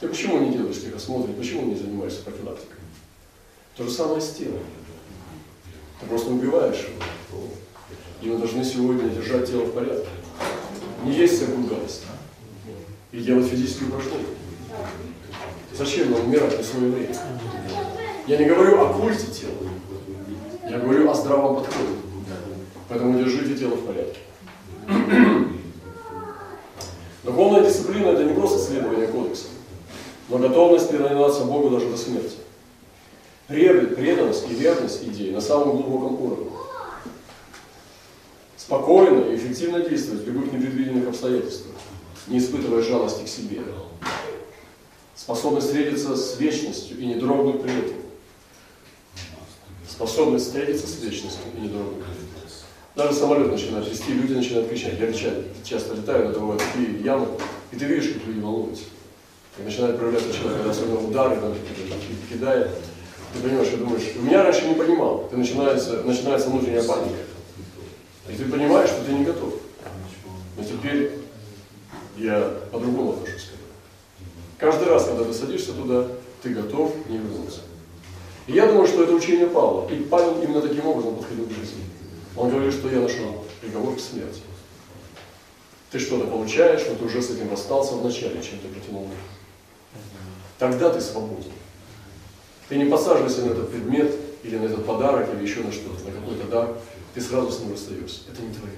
Ты 0.00 0.08
почему 0.08 0.38
не 0.38 0.56
делаешь 0.56 0.80
техосмотр, 0.80 1.30
почему 1.32 1.66
не 1.66 1.74
занимаешься 1.74 2.22
профилактикой? 2.22 2.78
То 3.76 3.84
же 3.84 3.90
самое 3.90 4.20
с 4.20 4.30
телом. 4.30 4.60
Ты 6.00 6.06
просто 6.06 6.30
убиваешь 6.30 6.88
его. 7.32 7.48
И 8.22 8.26
мы 8.26 8.38
должны 8.38 8.64
сегодня 8.64 9.08
держать 9.10 9.46
тело 9.48 9.64
в 9.64 9.72
порядке. 9.72 10.08
Не 11.04 11.14
есть 11.14 11.42
гадость. 11.46 12.04
И 13.12 13.20
делать 13.20 13.46
физические 13.46 13.88
упражнения. 13.88 14.26
Зачем 15.80 16.10
нам 16.10 16.26
умирать 16.26 16.58
на 16.58 16.62
свое 16.62 16.90
время? 16.92 17.16
Я 18.26 18.36
не 18.36 18.44
говорю 18.44 18.82
о 18.82 18.92
культе 18.92 19.28
тела. 19.28 19.56
Я 20.68 20.78
говорю 20.78 21.10
о 21.10 21.14
здравом 21.14 21.56
подходе. 21.56 21.94
Поэтому 22.90 23.18
держите 23.18 23.56
тело 23.56 23.76
в 23.76 23.86
порядке. 23.86 24.18
Духовная 27.24 27.64
дисциплина– 27.64 28.08
это 28.08 28.24
не 28.24 28.34
просто 28.34 28.58
следование 28.58 29.06
кодекса, 29.06 29.46
но 30.28 30.36
готовность 30.36 30.90
преданаться 30.90 31.44
Богу 31.44 31.70
даже 31.70 31.88
до 31.88 31.96
смерти. 31.96 32.36
Пред- 33.46 33.96
Преданность 33.96 34.50
и 34.50 34.54
верность 34.54 35.02
идеи 35.04 35.30
на 35.32 35.40
самом 35.40 35.70
глубоком 35.78 36.20
уровне. 36.20 36.50
Спокойно 38.58 39.30
и 39.30 39.36
эффективно 39.36 39.80
действовать 39.80 40.24
в 40.24 40.26
любых 40.28 40.52
непредвиденных 40.52 41.08
обстоятельствах. 41.08 41.74
не 42.26 42.36
испытывая 42.38 42.82
жалости 42.82 43.24
к 43.24 43.28
себе. 43.28 43.62
Способность 45.30 45.68
встретиться 45.68 46.16
с 46.16 46.40
вечностью 46.40 46.98
и 46.98 47.06
не 47.06 47.14
дрогнуть 47.14 47.62
при 47.62 47.70
этом. 47.70 47.94
Способность 49.88 50.46
встретиться 50.46 50.88
с 50.88 51.00
вечностью 51.00 51.44
и 51.56 51.60
не 51.60 51.68
дрогнуть 51.68 52.02
при 52.02 52.14
этом. 52.14 52.50
Даже 52.96 53.14
самолет 53.14 53.52
начинает 53.52 53.88
вести, 53.88 54.12
люди 54.12 54.32
начинают 54.32 54.68
кричать. 54.68 54.98
Я 54.98 55.06
кричать, 55.06 55.34
часто 55.62 55.94
летаю, 55.94 56.30
это 56.30 56.40
бывают 56.40 56.60
такие 56.60 57.00
ямы, 57.04 57.28
и 57.70 57.76
ты 57.76 57.84
видишь, 57.84 58.12
как 58.12 58.26
люди 58.26 58.40
волнуются. 58.40 58.82
И 59.56 59.62
начинает 59.62 59.98
проявляться 59.98 60.34
человек, 60.34 60.66
особенно 60.66 60.98
удары, 60.98 61.40
да, 61.40 61.52
кидает. 62.28 62.70
Ты 63.32 63.40
понимаешь, 63.40 63.72
и 63.72 63.76
думаешь, 63.76 64.02
у 64.16 64.22
меня 64.22 64.42
раньше 64.42 64.66
не 64.66 64.74
понимал, 64.74 65.28
ты 65.30 65.36
начинается, 65.36 66.02
начинается 66.02 66.50
внутренняя 66.50 66.82
паника. 66.82 67.14
И 68.28 68.32
ты 68.32 68.46
понимаешь, 68.46 68.90
что 68.90 69.04
ты 69.04 69.12
не 69.12 69.24
готов. 69.24 69.54
Но 70.56 70.64
теперь 70.64 71.12
я 72.18 72.52
по-другому 72.72 73.12
отношусь. 73.12 73.49
Каждый 74.60 74.88
раз, 74.88 75.06
когда 75.06 75.24
ты 75.24 75.32
садишься 75.32 75.72
туда, 75.72 76.06
ты 76.42 76.50
готов 76.50 76.92
не 77.08 77.16
вернуться. 77.16 77.60
И 78.46 78.52
я 78.52 78.66
думаю, 78.66 78.86
что 78.86 79.02
это 79.02 79.12
учение 79.12 79.46
Павла. 79.46 79.88
И 79.88 80.02
Павел 80.02 80.42
именно 80.42 80.60
таким 80.60 80.86
образом 80.86 81.16
подходил 81.16 81.46
к 81.46 81.50
жизни. 81.50 81.82
Он 82.36 82.50
говорит, 82.50 82.74
что 82.74 82.90
я 82.90 83.00
нашел 83.00 83.44
приговор 83.62 83.96
к 83.96 84.00
смерти. 84.00 84.42
Ты 85.90 85.98
что-то 85.98 86.26
получаешь, 86.26 86.82
но 86.88 86.94
ты 86.94 87.04
уже 87.06 87.22
с 87.22 87.30
этим 87.30 87.50
расстался 87.50 87.94
вначале, 87.94 88.42
чем 88.42 88.58
ты 88.60 88.68
протянул 88.68 89.06
мир. 89.06 89.16
Тогда 90.58 90.90
ты 90.90 91.00
свободен. 91.00 91.52
Ты 92.68 92.76
не 92.76 92.84
посаживайся 92.84 93.40
на 93.46 93.52
этот 93.52 93.70
предмет, 93.70 94.14
или 94.42 94.56
на 94.56 94.66
этот 94.66 94.84
подарок, 94.84 95.28
или 95.34 95.42
еще 95.42 95.60
на 95.60 95.72
что-то, 95.72 96.04
на 96.04 96.12
какой-то 96.12 96.46
дар, 96.48 96.76
ты 97.14 97.20
сразу 97.20 97.50
с 97.50 97.60
ним 97.60 97.72
расстаешься. 97.72 98.20
Это 98.30 98.42
не 98.42 98.54
твое. 98.54 98.74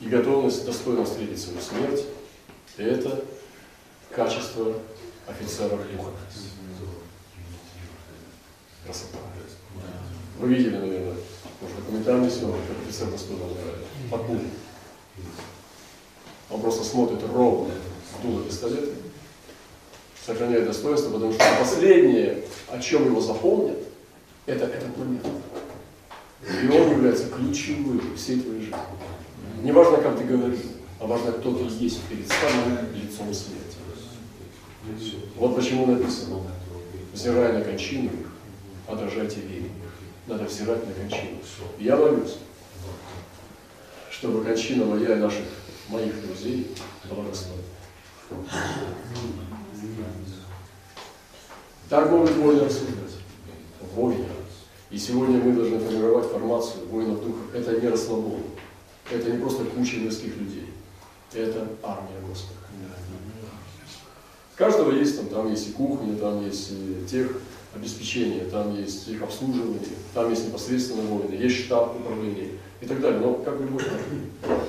И 0.00 0.08
готовность 0.08 0.64
достойно 0.64 1.04
встретить 1.04 1.40
свою 1.40 1.60
смерть– 1.60 2.04
это 2.76 3.24
качество 4.14 4.74
офицеров 5.26 5.80
духа. 5.92 6.10
Красота. 8.84 9.18
Вы 10.38 10.48
видели, 10.48 10.76
наверное, 10.76 11.16
может, 11.60 11.76
документальный 11.76 12.30
съемок, 12.30 12.60
как 12.68 12.86
офицер 12.86 13.10
достойно 13.10 13.44
умирает. 13.44 13.84
Под 14.10 14.26
пулей. 14.26 14.50
Он 16.50 16.60
просто 16.62 16.84
смотрит 16.84 17.20
ровно 17.30 17.74
в 17.74 18.22
дуло 18.22 18.44
пистолета, 18.44 18.94
сохраняет 20.24 20.66
достоинство, 20.66 21.10
потому 21.10 21.32
что 21.32 21.44
последнее, 21.58 22.44
о 22.70 22.78
чем 22.78 23.06
его 23.06 23.20
запомнят, 23.20 23.78
это 24.46 24.64
этот 24.64 24.96
момент. 24.96 25.26
И 26.62 26.68
он 26.68 26.90
является 26.92 27.28
ключевым 27.28 28.16
всей 28.16 28.40
твоей 28.40 28.60
жизни. 28.60 28.76
Не 29.62 29.72
важно, 29.72 29.98
как 29.98 30.16
ты 30.16 30.24
говоришь, 30.24 30.60
а 31.00 31.06
важно, 31.06 31.32
кто 31.32 31.54
ты 31.54 31.64
есть 31.64 32.00
перед 32.04 32.26
самым 32.28 32.78
лицом 32.94 33.34
смерти. 33.34 33.67
Вот 35.36 35.56
почему 35.56 35.86
написано, 35.86 36.42
взирая 37.12 37.58
на 37.58 37.64
кончину, 37.64 38.10
подражайте 38.86 39.40
вере. 39.40 39.70
Надо 40.26 40.44
взирать 40.44 40.86
на 40.86 40.92
кончину. 40.92 41.38
Я 41.78 41.96
молюсь, 41.96 42.36
чтобы 44.10 44.44
кончина 44.44 44.84
моя 44.84 45.16
и 45.16 45.20
наших 45.20 45.44
моих 45.88 46.26
друзей 46.26 46.74
была 47.10 47.24
достойна. 47.24 47.62
Так 51.88 52.10
могут 52.10 52.32
воины 52.32 52.64
рассуждать. 52.64 52.94
И 54.90 54.98
сегодня 54.98 55.38
мы 55.38 55.52
должны 55.52 55.78
формировать 55.78 56.30
формацию 56.30 56.86
воинов 56.86 57.22
духа. 57.22 57.40
Это 57.54 57.80
не 57.80 57.88
расслабон. 57.88 58.42
Это 59.10 59.30
не 59.30 59.38
просто 59.38 59.64
куча 59.64 59.96
мирских 59.96 60.36
людей. 60.36 60.72
Это 61.32 61.68
армия 61.82 62.20
Господа. 62.26 62.57
Каждого 64.58 64.90
есть 64.90 65.16
там, 65.16 65.28
там 65.28 65.48
есть 65.48 65.68
и 65.68 65.72
кухня, 65.72 66.16
там 66.16 66.44
есть 66.44 66.72
и 66.72 67.06
тех 67.08 67.30
обеспечения, 67.76 68.44
там 68.50 68.74
есть 68.76 69.06
их 69.06 69.22
обслуживание, 69.22 69.78
там 70.12 70.28
есть 70.30 70.48
непосредственно 70.48 71.02
воины, 71.02 71.32
есть 71.34 71.64
штаб 71.64 71.94
управления 71.94 72.50
и 72.80 72.86
так 72.86 73.00
далее. 73.00 73.20
Но 73.20 73.34
как 73.34 73.60
любой 73.60 73.80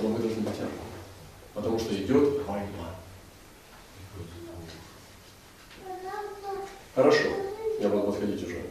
но 0.04 0.10
мы 0.10 0.20
должны 0.20 0.42
быть 0.42 0.54
армией. 0.60 0.80
Потому 1.56 1.80
что 1.80 1.96
идет 1.96 2.46
война. 2.46 2.96
Хорошо, 6.94 7.30
я 7.82 7.90
буду 7.90 8.04
подходить 8.04 8.46
уже. 8.46 8.62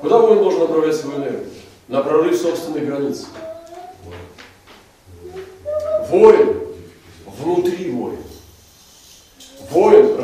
Куда 0.00 0.18
воин 0.18 0.38
должен 0.38 0.60
направлять 0.60 0.96
свою 0.96 1.18
энергию? 1.18 1.46
На 1.86 2.02
прорыв 2.02 2.36
собственных 2.36 2.86
границ. 2.86 3.26
Воин 6.08 6.56
внутри 7.24 7.90
воин. 7.92 8.18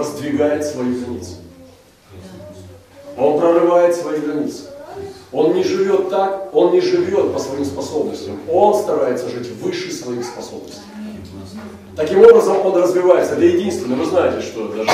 Раздвигает 0.05 0.63
свои 0.67 0.93
границы. 1.01 1.37
Он 3.17 3.41
прорывает 3.41 3.97
свои 3.97 4.21
границы. 4.21 4.65
Он 5.33 5.55
не 5.55 5.65
живет 5.65 6.11
так, 6.11 6.55
он 6.55 6.73
не 6.73 6.83
живет 6.83 7.33
по 7.33 7.39
своим 7.39 7.65
способностям. 7.65 8.39
Он 8.53 8.75
старается 8.75 9.31
жить 9.31 9.49
выше 9.63 9.91
своих 9.91 10.27
способностей. 10.27 10.83
Таким 11.97 12.19
образом 12.19 12.59
он 12.67 12.77
развивается. 12.77 13.33
Это 13.33 13.45
единственное. 13.45 13.97
Вы 13.97 14.05
знаете, 14.05 14.47
что 14.47 14.69
даже 14.69 14.91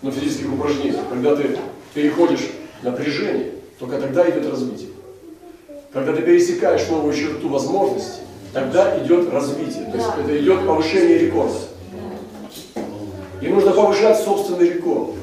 на 0.00 0.10
физических 0.10 0.50
упражнениях, 0.50 1.02
когда 1.10 1.36
ты 1.36 1.58
переходишь 1.92 2.48
напряжение, 2.82 3.52
только 3.78 4.00
тогда 4.00 4.28
идет 4.30 4.50
развитие. 4.50 4.88
Когда 5.92 6.14
ты 6.14 6.22
пересекаешь 6.22 6.88
новую 6.88 7.14
черту 7.14 7.50
возможностей, 7.50 8.22
тогда 8.54 8.98
идет 9.04 9.30
развитие. 9.30 9.84
То 9.90 9.98
есть 9.98 10.08
это 10.18 10.38
идет 10.40 10.66
повышение 10.66 11.18
рекорда. 11.18 11.58
И 13.40 13.48
нужно 13.48 13.72
повышать 13.72 14.22
собственный 14.22 14.70
рекорд 14.70 15.14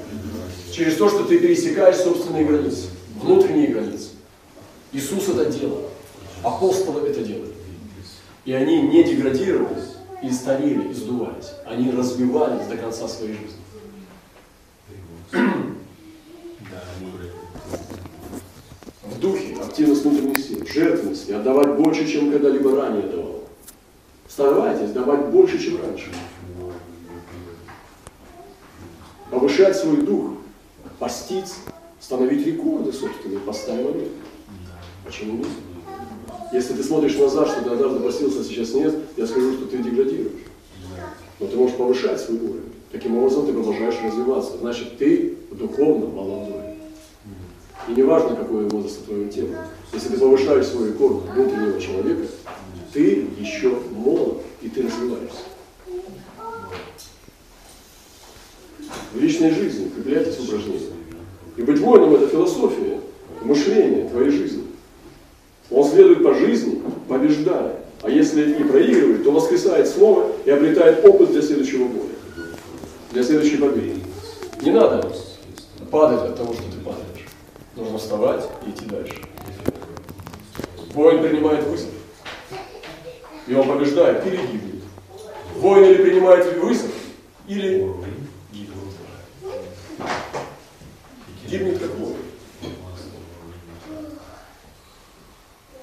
через 0.71 0.97
то, 0.97 1.09
что 1.09 1.23
ты 1.23 1.39
пересекаешь 1.39 1.97
собственные 1.97 2.45
границы, 2.45 2.87
внутренние 3.21 3.67
границы. 3.67 4.09
Иисус 4.91 5.29
это 5.29 5.45
делал, 5.45 5.89
апостолы 6.43 7.07
это 7.07 7.23
делали. 7.23 7.53
И 8.45 8.53
они 8.53 8.81
не 8.83 9.03
деградировали, 9.03 9.81
и 10.21 10.29
старели, 10.31 10.89
и 10.89 10.93
сдувались. 10.93 11.51
Они 11.65 11.91
развивались 11.91 12.67
до 12.67 12.77
конца 12.77 13.07
своей 13.07 13.33
жизни. 13.33 13.57
В 19.03 19.19
духе 19.19 19.55
активность 19.61 20.03
внутренних 20.03 20.37
сил, 20.37 20.65
жертвенность 20.65 21.29
и 21.29 21.33
отдавать 21.33 21.75
больше, 21.75 22.07
чем 22.07 22.31
когда-либо 22.31 22.75
ранее 22.75 23.07
давал. 23.07 23.43
Старайтесь 24.27 24.91
давать 24.91 25.25
больше, 25.27 25.59
чем 25.59 25.81
раньше. 25.81 26.11
Повышать 29.63 29.81
свой 29.81 30.01
дух, 30.01 30.31
поститься, 30.99 31.55
становить 32.01 32.45
рекорды 32.45 32.91
собственные, 32.91 33.39
поставим 33.39 33.85
момент. 33.85 34.11
Почему 35.05 35.37
нет? 35.37 35.47
Если 36.51 36.73
ты 36.73 36.83
смотришь 36.83 37.17
назад, 37.17 37.47
что 37.47 37.61
ты 37.61 37.69
однажды 37.69 38.01
постился, 38.01 38.41
а 38.41 38.43
сейчас 38.43 38.73
нет, 38.73 38.93
я 39.15 39.25
скажу, 39.25 39.53
что 39.53 39.67
ты 39.67 39.77
деградируешь. 39.77 40.43
Но 41.39 41.47
ты 41.47 41.55
можешь 41.55 41.77
повышать 41.77 42.19
свой 42.19 42.39
уровень. 42.39 42.73
Таким 42.91 43.17
образом 43.17 43.45
ты 43.45 43.53
продолжаешь 43.53 43.95
развиваться. 44.03 44.57
Значит, 44.57 44.97
ты 44.97 45.37
духовно 45.51 46.07
молодой. 46.07 46.75
И 47.87 47.91
не 47.93 48.03
важно, 48.03 48.35
какой 48.35 48.67
возраст 48.67 49.05
твоего 49.05 49.31
тела. 49.31 49.55
Если 49.93 50.09
ты 50.09 50.17
повышаешь 50.17 50.67
свой 50.67 50.89
рекорд 50.89 51.23
внутреннего 51.33 51.79
человека, 51.79 52.27
ты 52.91 53.27
еще 53.39 53.79
молод, 53.91 54.39
и 54.61 54.67
ты 54.67 54.83
развиваешься. 54.83 55.52
Личной 59.23 59.51
жизни 59.51 59.87
укрепляйтесь 59.87 60.37
в 60.37 60.43
упражнениях. 60.43 60.91
И 61.55 61.61
быть 61.61 61.79
воином– 61.79 62.15
это 62.15 62.27
философия, 62.27 62.99
мышление 63.41 64.09
твоей 64.09 64.29
жизни. 64.29 64.63
Он 65.71 65.87
следует 65.89 66.23
по 66.23 66.33
жизни, 66.33 66.81
побеждая. 67.07 67.77
А 68.01 68.09
если 68.09 68.51
и 68.51 68.63
проигрывает, 68.63 69.23
то 69.23 69.31
воскресает 69.31 69.87
снова 69.87 70.29
и 70.45 70.49
обретает 70.49 71.05
опыт 71.05 71.31
для 71.31 71.41
следующего 71.41 71.87
боя, 71.87 72.09
для 73.11 73.23
следующей 73.23 73.57
победы. 73.57 74.01
Не 74.61 74.71
надо 74.71 75.09
падать 75.89 76.31
от 76.31 76.35
того, 76.35 76.53
что 76.53 76.63
ты 76.63 76.77
падаешь. 76.83 77.27
Нужно 77.75 77.97
вставать 77.97 78.43
и 78.67 78.71
идти 78.71 78.85
дальше. 78.85 79.15
Воин 80.93 81.23
принимает 81.23 81.65
вызов. 81.65 81.89
И 83.47 83.53
он 83.55 83.67
побеждает 83.67 84.25
или 84.27 84.37
гибнет. 84.37 84.83
Воин 85.57 85.85
или 85.85 86.03
принимает 86.03 86.57
вызов, 86.57 86.91
или 87.47 87.89
гибнет. 88.51 88.83
Гибнет 91.47 91.79
как 91.79 91.91
воин. 91.95 92.17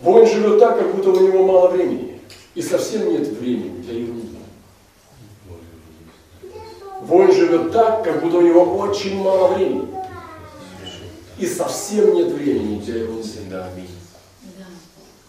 Воин 0.01 0.27
живет 0.27 0.59
так, 0.59 0.79
как 0.79 0.95
будто 0.95 1.11
у 1.11 1.21
него 1.21 1.45
мало 1.45 1.69
времени. 1.69 2.21
И 2.55 2.63
совсем 2.63 3.11
нет 3.11 3.29
времени 3.29 3.83
для 3.83 3.99
ерунды. 3.99 4.27
Воин 7.03 7.33
живет 7.33 7.73
так, 7.73 8.03
как 8.05 8.23
будто 8.23 8.39
у 8.39 8.43
него 8.43 8.79
очень 8.79 9.23
мало 9.23 9.55
времени. 9.55 9.89
И 11.39 11.47
совсем 11.47 12.15
нет 12.15 12.29
времени 12.33 12.81
для 12.81 13.03
ерунды. 13.03 13.29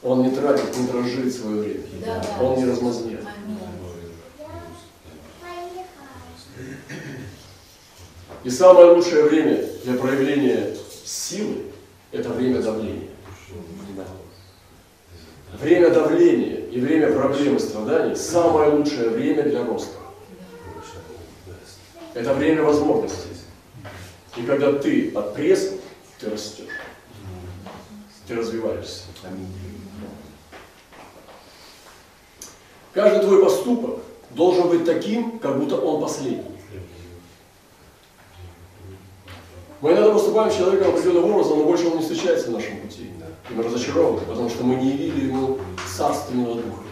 Он 0.04 0.24
не 0.24 0.32
тратит, 0.32 0.76
не 0.78 0.88
дрожит 0.88 1.34
свое 1.34 1.62
время. 1.62 1.84
Он 2.42 2.58
не 2.58 2.66
размазняет. 2.66 3.20
Аминь. 3.20 3.60
И 8.44 8.50
самое 8.50 8.92
лучшее 8.92 9.24
время 9.24 9.64
для 9.84 9.94
проявления 9.94 10.76
силы– 11.06 11.58
это 12.12 12.30
время 12.30 12.62
давления. 12.62 13.10
Время 15.60 15.90
давления 15.92 16.66
и 16.68 16.80
время 16.80 17.12
проблем 17.12 17.58
и 17.58 17.60
страданий– 17.60 18.16
самое 18.18 18.72
лучшее 18.72 19.10
время 19.10 19.44
для 19.44 19.64
роста. 19.64 19.98
Это 22.14 22.34
время 22.34 22.64
возможностей. 22.64 23.30
И 24.36 24.42
когда 24.44 24.74
ты 24.74 25.12
от 25.14 25.36
пресса, 25.36 25.74
ты 26.20 26.30
растешь. 26.30 26.66
Ты 28.28 28.36
развиваешься. 28.36 29.04
Каждый 32.94 33.22
твой 33.22 33.44
поступок 33.44 34.00
должен 34.32 34.70
быть 34.70 34.86
таким, 34.86 35.40
как 35.40 35.60
будто 35.60 35.78
он 35.78 36.02
последний. 36.02 36.51
Мы 39.82 39.94
иногда 39.94 40.12
поступаем 40.12 40.52
с 40.52 40.56
человеком 40.56 40.90
определенным 40.90 41.32
образом, 41.32 41.58
но 41.58 41.66
больше 41.66 41.88
он 41.88 41.98
не 41.98 42.04
встречается 42.04 42.50
в 42.50 42.52
нашем 42.52 42.78
пути. 42.82 43.10
И 43.50 43.54
мы 43.54 43.64
разочарованы, 43.64 44.22
потому 44.22 44.48
что 44.48 44.64
мы 44.64 44.76
не 44.76 44.92
явили 44.92 45.28
ему 45.28 45.58
царственного 45.98 46.56
духа. 46.56 46.84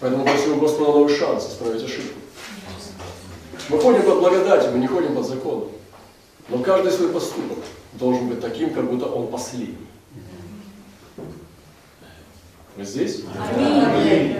Поэтому 0.00 0.24
просим 0.24 0.58
Господа 0.58 0.92
новый 0.92 1.14
шанс 1.14 1.48
исправить 1.48 1.84
ошибку. 1.84 2.18
Мы 3.68 3.78
ходим 3.78 4.02
под 4.02 4.18
благодатью, 4.20 4.72
мы 4.72 4.78
не 4.78 4.88
ходим 4.88 5.14
под 5.14 5.26
законом. 5.26 5.68
Но 6.48 6.58
каждый 6.58 6.90
свой 6.90 7.10
поступок 7.10 7.58
должен 7.92 8.28
быть 8.28 8.40
таким, 8.40 8.74
как 8.74 8.90
будто 8.90 9.06
он 9.06 9.28
последний. 9.28 9.86
Вы 12.76 12.84
здесь? 12.84 13.22
Аминь. 13.38 14.36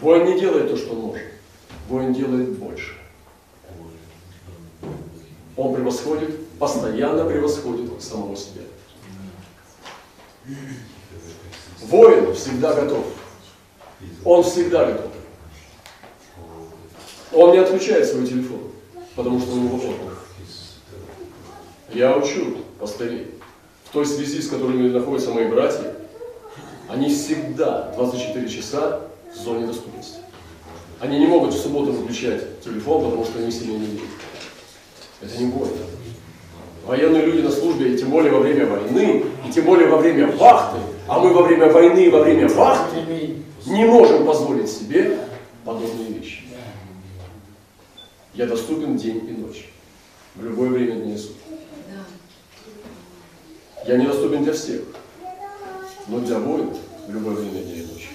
Воин 0.00 0.24
не 0.26 0.40
делает 0.40 0.68
то, 0.68 0.76
что 0.76 0.94
может. 0.94 1.22
Воин 1.88 2.12
делает 2.12 2.58
больше. 2.58 3.01
Он 5.62 5.72
превосходит, 5.76 6.48
постоянно 6.58 7.24
превосходит 7.24 8.02
самого 8.02 8.36
себя. 8.36 8.62
Воин 11.82 12.34
всегда 12.34 12.74
готов. 12.74 13.04
Он 14.24 14.42
всегда 14.42 14.86
готов. 14.86 15.12
Он 17.32 17.52
не 17.52 17.58
отключает 17.58 18.08
свой 18.08 18.26
телефон, 18.26 18.72
потому 19.14 19.38
что 19.38 19.52
у 19.52 19.60
него 19.60 19.76
отдых. 19.76 20.26
Я 21.94 22.16
учу 22.16 22.56
пастырей. 22.80 23.30
В 23.84 23.92
той 23.92 24.04
связи, 24.04 24.42
с 24.42 24.48
которыми 24.48 24.88
находятся 24.88 25.30
мои 25.30 25.46
братья, 25.46 25.94
они 26.88 27.08
всегда 27.08 27.92
24 27.94 28.48
часа 28.48 29.02
в 29.32 29.38
зоне 29.38 29.66
доступности. 29.68 30.16
Они 30.98 31.20
не 31.20 31.26
могут 31.26 31.54
в 31.54 31.62
субботу 31.62 31.92
выключать 31.92 32.60
телефон, 32.62 33.04
потому 33.04 33.24
что 33.24 33.38
они 33.38 33.52
сильно 33.52 33.76
не 33.76 33.86
видят. 33.86 34.08
Это 35.22 35.38
не 35.38 35.50
воин. 35.50 35.72
Военные 36.84 37.24
люди 37.24 37.42
на 37.42 37.50
службе, 37.50 37.94
и 37.94 37.98
тем 37.98 38.10
более 38.10 38.32
во 38.32 38.40
время 38.40 38.66
войны, 38.66 39.24
и 39.46 39.52
тем 39.52 39.64
более 39.64 39.88
во 39.88 39.98
время 39.98 40.26
вахты, 40.32 40.80
а 41.06 41.20
мы 41.20 41.32
во 41.32 41.42
время 41.42 41.70
войны 41.70 42.06
и 42.06 42.10
во 42.10 42.22
время 42.22 42.48
вахты 42.48 43.36
не 43.66 43.84
можем 43.84 44.26
позволить 44.26 44.68
себе 44.68 45.18
подобные 45.64 46.08
вещи. 46.08 46.42
Я 48.34 48.46
доступен 48.46 48.96
день 48.96 49.24
и 49.28 49.40
ночь, 49.40 49.68
в 50.34 50.44
любое 50.44 50.70
время 50.70 50.96
дня 50.96 51.14
и 51.14 51.18
суток. 51.18 51.36
Я 53.86 53.96
недоступен 53.96 54.42
для 54.42 54.52
всех, 54.52 54.80
но 56.08 56.18
для 56.18 56.38
воинов 56.38 56.78
в 57.06 57.12
любое 57.12 57.34
время 57.34 57.62
дня 57.62 57.74
и 57.74 57.86
ночи. 57.86 58.11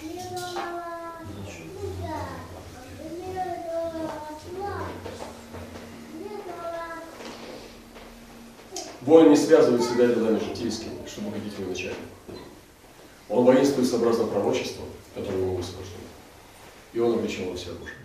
Воин 9.08 9.30
не 9.30 9.38
связывает 9.38 9.82
себя 9.86 10.08
делами 10.08 10.38
житейскими, 10.38 10.92
чтобы 11.08 11.30
угодить 11.30 11.58
военачальнику. 11.58 12.02
Он 13.30 13.46
воинствует 13.46 13.88
сообразно 13.88 14.26
пророчеству, 14.26 14.84
которое 15.16 15.38
ему 15.44 15.56
высвобождено. 15.56 15.96
И 16.92 17.00
он 17.00 17.14
облечен 17.14 17.50
во 17.50 17.56
все 17.56 17.70
оружие. 17.70 17.96